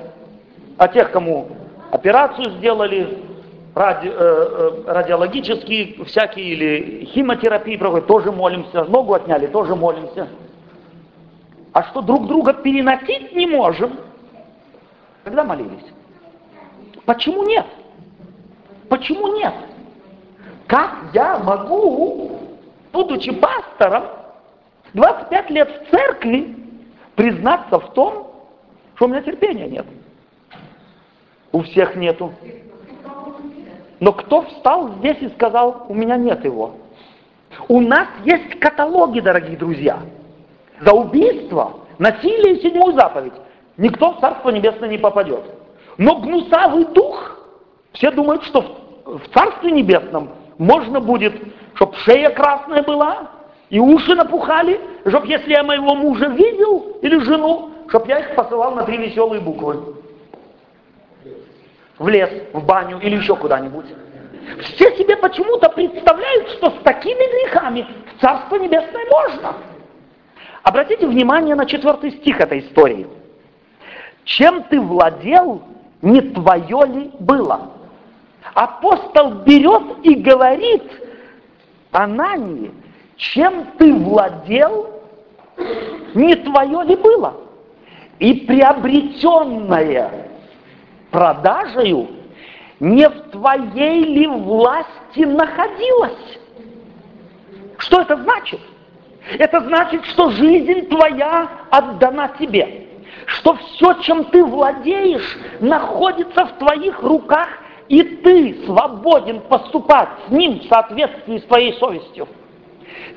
о 0.78 0.88
тех, 0.90 1.12
кому 1.12 1.48
операцию 1.92 2.52
сделали, 2.58 3.31
ради, 3.74 4.08
э, 4.08 4.12
э, 4.14 4.84
радиологические 4.86 6.04
всякие 6.06 6.46
или 6.48 7.06
химотерапии 7.06 7.78
проводят, 7.78 8.08
тоже 8.08 8.32
молимся, 8.32 8.84
ногу 8.84 9.14
отняли, 9.14 9.48
тоже 9.48 9.76
молимся. 9.76 10.28
А 11.74 11.84
что 11.84 12.02
друг 12.02 12.28
друга 12.28 12.54
переносить 12.54 13.34
не 13.34 13.48
можем, 13.48 13.98
когда 15.24 15.44
молились? 15.44 15.86
Почему 17.06 17.44
нет? 17.44 17.66
Почему 18.90 19.36
нет? 19.38 19.54
Как 20.68 20.98
я 21.14 21.40
могу, 21.40 22.40
будучи 22.92 23.32
пастором, 23.32 24.04
25 24.94 25.50
лет 25.50 25.70
в 25.70 25.92
церкви, 25.92 26.56
признаться 27.16 27.80
в 27.80 27.94
том, 27.94 28.32
что 28.96 29.06
у 29.06 29.08
меня 29.08 29.22
терпения 29.22 29.68
нет? 29.68 29.86
У 31.54 31.62
всех 31.64 31.96
нету. 31.96 32.34
Но 34.02 34.14
кто 34.14 34.42
встал 34.42 34.90
здесь 34.98 35.18
и 35.22 35.30
сказал, 35.30 35.86
у 35.88 35.94
меня 35.94 36.18
нет 36.18 36.44
его? 36.44 36.72
У 37.68 37.80
нас 37.80 38.08
есть 38.26 38.60
каталоги, 38.60 39.20
дорогие 39.20 39.56
друзья. 39.56 40.00
За 40.82 40.92
убийство, 40.92 41.82
насилие 42.00 42.56
и 42.56 42.62
седьмую 42.64 42.96
заповедь 42.96 43.34
никто 43.78 44.14
в 44.14 44.20
Царство 44.20 44.50
Небесное 44.50 44.90
не 44.90 44.98
попадет. 44.98 45.44
Но 46.00 46.16
гнусавый 46.16 46.86
дух, 46.86 47.38
все 47.94 48.10
думают, 48.10 48.44
что 48.46 48.62
в, 49.06 49.30
Царстве 49.36 49.70
Небесном 49.70 50.30
можно 50.58 51.00
будет, 51.00 51.36
чтобы 51.76 51.94
шея 51.98 52.32
красная 52.32 52.82
была, 52.82 53.30
и 53.70 53.80
уши 53.80 54.16
напухали, 54.16 54.82
чтобы 55.06 55.28
если 55.28 55.52
я 55.52 55.64
моего 55.64 55.94
мужа 55.94 56.26
видел 56.26 56.98
или 57.04 57.20
жену, 57.20 57.70
чтобы 57.90 58.08
я 58.08 58.20
их 58.20 58.36
посылал 58.36 58.74
на 58.74 58.84
три 58.84 58.98
веселые 58.98 59.42
буквы 59.42 60.01
в 62.02 62.10
лес, 62.10 62.30
в 62.52 62.66
баню 62.66 63.00
или 63.00 63.16
еще 63.16 63.36
куда-нибудь. 63.36 63.86
Все 64.64 64.98
себе 64.98 65.16
почему-то 65.18 65.70
представляют, 65.70 66.50
что 66.50 66.72
с 66.72 66.84
такими 66.84 67.44
грехами 67.44 67.86
в 68.18 68.22
Царство 68.22 68.56
Небесное 68.56 69.06
можно. 69.06 69.54
Обратите 70.64 71.06
внимание 71.06 71.54
на 71.54 71.68
четвертый 71.68 72.12
стих 72.12 72.40
этой 72.40 72.62
истории. 72.62 73.08
Чем 74.24 74.64
ты 74.64 74.82
владел, 74.82 75.62
не 76.02 76.22
твое 76.22 76.88
ли 76.88 77.12
было? 77.20 77.70
Апостол 78.56 79.36
берет 79.46 80.04
и 80.04 80.16
говорит 80.16 80.84
Анании, 81.92 82.72
чем 83.16 83.68
ты 83.78 83.94
владел, 83.94 85.02
не 86.16 86.36
твое 86.36 86.84
ли 86.84 86.96
было? 86.96 87.36
И 88.18 88.34
приобретенное 88.34 90.31
продажею 91.12 92.10
не 92.80 93.08
в 93.08 93.30
твоей 93.32 94.04
ли 94.06 94.28
власти 94.28 95.20
находилась? 95.26 96.40
Что 97.78 98.02
это 98.02 98.18
значит? 98.18 98.60
Это 99.38 99.62
значит, 99.62 100.04
что 100.06 100.32
жизнь 100.32 100.88
твоя 100.88 101.48
отдана 101.70 102.32
тебе, 102.40 102.88
что 103.28 103.54
все, 103.56 103.94
чем 104.02 104.26
ты 104.26 104.44
владеешь, 104.44 105.38
находится 105.60 106.46
в 106.46 106.54
твоих 106.58 107.02
руках, 107.04 107.48
и 107.88 108.02
ты 108.02 108.66
свободен 108.66 109.42
поступать 109.42 110.10
с 110.28 110.32
ним 110.32 110.60
в 110.60 110.64
соответствии 110.66 111.38
с 111.38 111.44
твоей 111.44 111.74
совестью. 111.74 112.28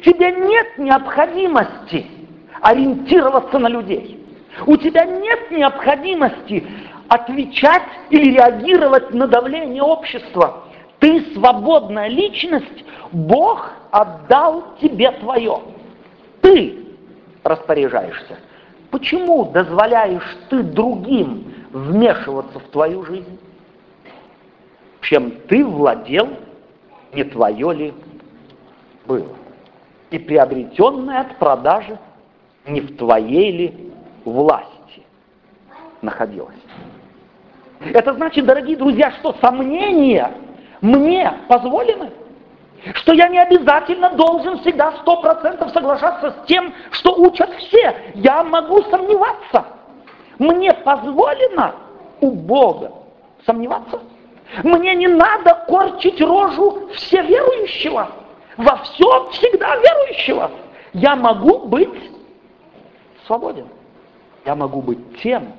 Тебе 0.04 0.32
нет 0.32 0.78
необходимости 0.78 2.06
ориентироваться 2.60 3.58
на 3.58 3.68
людей. 3.68 4.20
У 4.66 4.76
тебя 4.76 5.04
нет 5.04 5.50
необходимости 5.50 6.66
отвечать 7.08 7.82
или 8.10 8.32
реагировать 8.32 9.12
на 9.12 9.26
давление 9.26 9.82
общества. 9.82 10.64
Ты 10.98 11.20
свободная 11.34 12.08
личность, 12.08 12.84
Бог 13.12 13.70
отдал 13.90 14.64
тебе 14.80 15.10
твое. 15.12 15.60
Ты 16.40 16.86
распоряжаешься. 17.42 18.38
Почему 18.90 19.46
дозволяешь 19.46 20.36
ты 20.48 20.62
другим 20.62 21.52
вмешиваться 21.72 22.58
в 22.58 22.64
твою 22.68 23.04
жизнь? 23.04 23.38
Чем 25.00 25.32
ты 25.48 25.64
владел, 25.64 26.28
не 27.12 27.24
твое 27.24 27.74
ли 27.74 27.94
было? 29.06 29.28
И 30.10 30.18
приобретенное 30.18 31.20
от 31.20 31.36
продажи 31.38 31.98
не 32.66 32.80
в 32.80 32.96
твоей 32.96 33.52
ли 33.52 33.92
власти 34.24 35.02
находилось? 36.00 36.54
Это 37.92 38.14
значит, 38.14 38.46
дорогие 38.46 38.76
друзья, 38.76 39.12
что 39.12 39.34
сомнения 39.40 40.32
мне 40.80 41.32
позволены? 41.48 42.10
Что 42.94 43.14
я 43.14 43.28
не 43.28 43.38
обязательно 43.38 44.10
должен 44.10 44.58
всегда 44.58 44.92
сто 45.00 45.20
процентов 45.20 45.70
соглашаться 45.70 46.30
с 46.30 46.46
тем, 46.46 46.72
что 46.90 47.14
учат 47.14 47.50
все. 47.54 47.96
Я 48.14 48.44
могу 48.44 48.82
сомневаться. 48.84 49.64
Мне 50.38 50.72
позволено 50.72 51.74
у 52.20 52.30
Бога 52.30 52.92
сомневаться. 53.46 54.00
Мне 54.62 54.94
не 54.94 55.06
надо 55.06 55.64
корчить 55.66 56.20
рожу 56.20 56.88
все 56.94 57.22
верующего, 57.22 58.08
во 58.56 58.76
всем 58.76 59.30
всегда 59.30 59.76
верующего. 59.76 60.50
Я 60.92 61.16
могу 61.16 61.66
быть 61.66 62.10
свободен. 63.26 63.66
я 64.44 64.54
могу 64.54 64.82
быть 64.82 65.22
тем, 65.22 65.52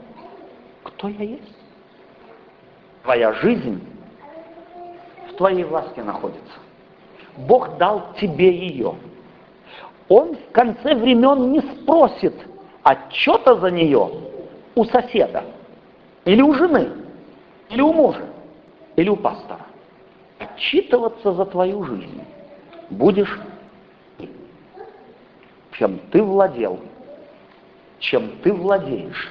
кто 0.84 1.08
я 1.10 1.24
есть. 1.24 1.55
Твоя 3.06 3.34
жизнь 3.34 3.82
в 5.30 5.36
твоей 5.36 5.64
власти 5.64 6.00
находится. 6.00 6.58
Бог 7.38 7.78
дал 7.78 8.14
тебе 8.20 8.52
ее. 8.52 8.96
Он 10.10 10.36
в 10.36 10.52
конце 10.52 10.96
времен 10.96 11.52
не 11.52 11.62
спросит 11.62 12.34
отчета 12.82 13.58
за 13.58 13.70
нее 13.70 14.10
у 14.74 14.86
соседа, 14.86 15.44
или 16.26 16.42
у 16.42 16.56
жены, 16.56 16.90
или 17.70 17.82
у 17.82 17.94
мужа, 17.94 18.26
или 18.96 19.10
у 19.10 19.16
пастора. 19.16 19.62
Отчитываться 20.40 21.32
за 21.32 21.46
твою 21.46 21.84
жизнь 21.84 22.24
будешь 22.90 23.40
чем 25.74 26.00
ты 26.12 26.24
владел, 26.24 26.80
чем 28.00 28.32
ты 28.42 28.52
владеешь, 28.52 29.30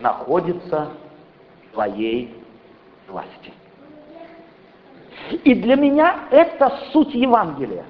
находится 0.00 0.92
в 1.68 1.74
твоей 1.74 2.34
власти. 3.08 3.52
И 5.44 5.54
для 5.54 5.76
меня 5.76 6.20
это 6.30 6.78
суть 6.92 7.14
Евангелия. 7.14 7.84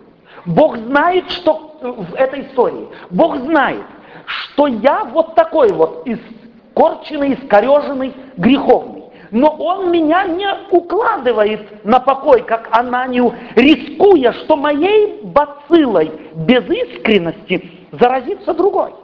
Бог 0.46 0.76
знает, 0.76 1.30
что 1.30 1.76
в 1.80 2.14
этой 2.14 2.46
истории. 2.46 2.88
Бог 3.10 3.36
знает, 3.38 3.84
что 4.26 4.66
я 4.66 5.04
вот 5.04 5.34
такой 5.34 5.72
вот 5.72 6.06
искорченный, 6.06 7.34
искореженный, 7.34 8.14
греховный. 8.36 9.04
Но 9.32 9.48
Он 9.58 9.90
меня 9.90 10.24
не 10.24 10.48
укладывает 10.70 11.84
на 11.84 11.98
покой, 11.98 12.42
как 12.42 12.68
Ананию, 12.70 13.34
рискуя, 13.56 14.32
что 14.32 14.56
моей 14.56 15.20
бациллой 15.24 16.12
без 16.34 16.64
искренности 16.70 17.70
заразится 17.90 18.54
другой. 18.54 18.94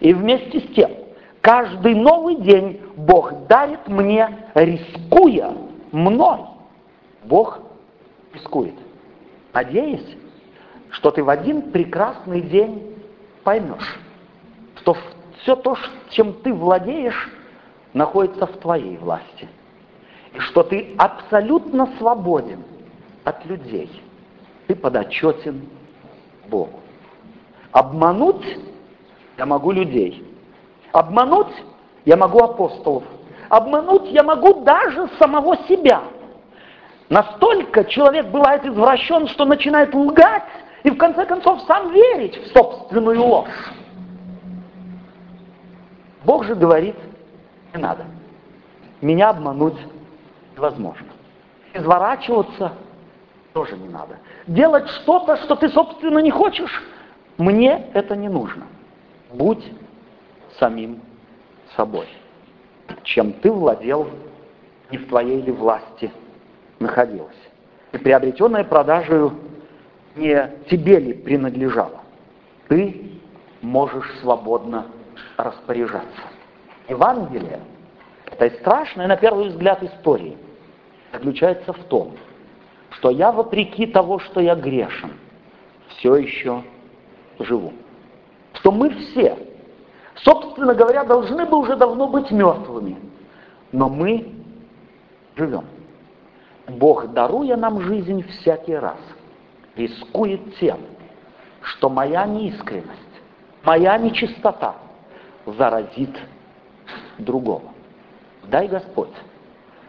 И 0.00 0.12
вместе 0.12 0.60
с 0.60 0.74
тем, 0.74 0.90
каждый 1.46 1.94
новый 1.94 2.34
день 2.38 2.80
Бог 2.96 3.46
дарит 3.46 3.86
мне, 3.86 4.36
рискуя 4.54 5.52
мной. 5.92 6.40
Бог 7.22 7.60
рискует. 8.34 8.74
Надеясь, 9.52 10.16
что 10.90 11.12
ты 11.12 11.22
в 11.22 11.28
один 11.28 11.70
прекрасный 11.70 12.40
день 12.40 12.96
поймешь, 13.44 13.96
что 14.80 14.96
все 15.38 15.54
то, 15.54 15.76
чем 16.10 16.32
ты 16.32 16.52
владеешь, 16.52 17.30
находится 17.92 18.46
в 18.46 18.56
твоей 18.58 18.96
власти. 18.96 19.48
И 20.34 20.40
что 20.40 20.64
ты 20.64 20.96
абсолютно 20.98 21.86
свободен 21.98 22.64
от 23.22 23.46
людей. 23.46 24.02
Ты 24.66 24.74
подотчетен 24.74 25.68
Богу. 26.48 26.80
Обмануть 27.70 28.58
я 29.38 29.46
могу 29.46 29.70
людей. 29.70 30.25
Обмануть 30.96 31.52
я 32.06 32.16
могу 32.16 32.42
апостолов. 32.42 33.04
Обмануть 33.50 34.10
я 34.12 34.22
могу 34.22 34.62
даже 34.64 35.08
самого 35.18 35.58
себя. 35.68 36.00
Настолько 37.10 37.84
человек 37.84 38.28
бывает 38.28 38.64
извращен, 38.64 39.28
что 39.28 39.44
начинает 39.44 39.94
лгать 39.94 40.44
и 40.84 40.90
в 40.90 40.96
конце 40.96 41.26
концов 41.26 41.60
сам 41.66 41.92
верить 41.92 42.38
в 42.38 42.50
собственную 42.50 43.22
ложь. 43.22 43.74
Бог 46.24 46.44
же 46.44 46.54
говорит, 46.54 46.96
не 47.74 47.82
надо. 47.82 48.06
Меня 49.02 49.28
обмануть 49.28 49.78
невозможно. 50.56 51.08
Изворачиваться 51.74 52.72
тоже 53.52 53.76
не 53.76 53.88
надо. 53.88 54.16
Делать 54.46 54.88
что-то, 54.88 55.36
что 55.44 55.56
ты, 55.56 55.68
собственно, 55.68 56.20
не 56.20 56.30
хочешь, 56.30 56.82
мне 57.36 57.86
это 57.92 58.16
не 58.16 58.30
нужно. 58.30 58.64
Будь 59.34 59.62
самим 60.58 61.00
собой. 61.76 62.06
Чем 63.02 63.32
ты 63.34 63.50
владел, 63.50 64.08
не 64.90 64.98
в 64.98 65.08
твоей 65.08 65.42
ли 65.42 65.52
власти 65.52 66.10
находилось. 66.78 67.36
И 67.92 67.98
приобретенное 67.98 68.64
продажею 68.64 69.32
не 70.14 70.50
тебе 70.70 70.98
ли 70.98 71.12
принадлежало. 71.12 72.02
Ты 72.68 73.12
можешь 73.62 74.10
свободно 74.20 74.86
распоряжаться. 75.36 76.22
Евангелие 76.88 77.60
этой 78.26 78.50
страшной, 78.58 79.06
на 79.06 79.16
первый 79.16 79.48
взгляд, 79.48 79.82
истории 79.82 80.36
заключается 81.12 81.72
в 81.72 81.84
том, 81.84 82.16
что 82.90 83.10
я, 83.10 83.32
вопреки 83.32 83.86
того, 83.86 84.18
что 84.18 84.40
я 84.40 84.54
грешен, 84.54 85.12
все 85.88 86.16
еще 86.16 86.62
живу. 87.38 87.72
Что 88.54 88.72
мы 88.72 88.90
все, 88.90 89.36
собственно 90.16 90.74
говоря, 90.74 91.04
должны 91.04 91.44
бы 91.46 91.58
уже 91.58 91.76
давно 91.76 92.08
быть 92.08 92.30
мертвыми, 92.30 92.96
но 93.72 93.88
мы 93.88 94.32
живем. 95.36 95.64
Бог, 96.68 97.08
даруя 97.12 97.56
нам 97.56 97.80
жизнь 97.80 98.26
всякий 98.28 98.74
раз, 98.74 98.98
рискует 99.76 100.56
тем, 100.56 100.78
что 101.62 101.88
моя 101.88 102.26
неискренность, 102.26 102.90
моя 103.62 103.98
нечистота 103.98 104.74
заразит 105.46 106.16
другого. 107.18 107.70
Дай 108.44 108.68
Господь, 108.68 109.14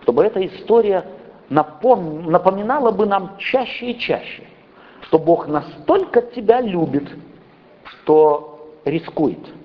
чтобы 0.02 0.24
эта 0.26 0.46
история 0.46 1.06
напом... 1.50 2.30
напоминала 2.30 2.92
бы 2.92 3.06
нам 3.06 3.38
чаще 3.38 3.92
и 3.92 4.00
чаще, 4.00 4.44
что 5.02 5.18
Бог 5.18 5.48
настолько 5.48 6.22
тебя 6.22 6.62
любит, 6.62 7.08
что 7.86 8.72
рискует 8.86 9.57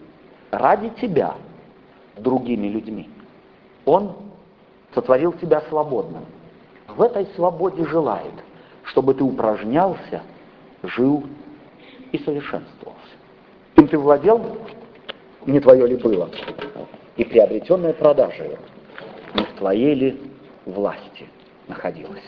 ради 0.52 0.90
тебя 1.00 1.34
другими 2.16 2.68
людьми. 2.68 3.10
Он 3.84 4.14
сотворил 4.94 5.32
тебя 5.32 5.62
свободным. 5.68 6.24
В 6.86 7.02
этой 7.02 7.26
свободе 7.34 7.84
желает, 7.86 8.34
чтобы 8.84 9.14
ты 9.14 9.24
упражнялся, 9.24 10.22
жил 10.82 11.24
и 12.12 12.18
совершенствовался. 12.18 13.00
Им 13.76 13.88
ты 13.88 13.98
владел, 13.98 14.58
не 15.46 15.58
твое 15.58 15.86
ли 15.86 15.96
было, 15.96 16.30
и 17.16 17.24
приобретенная 17.24 17.94
продажа 17.94 18.58
не 19.34 19.44
в 19.44 19.52
твоей 19.54 19.94
ли 19.94 20.20
власти 20.66 21.26
находилась. 21.66 22.22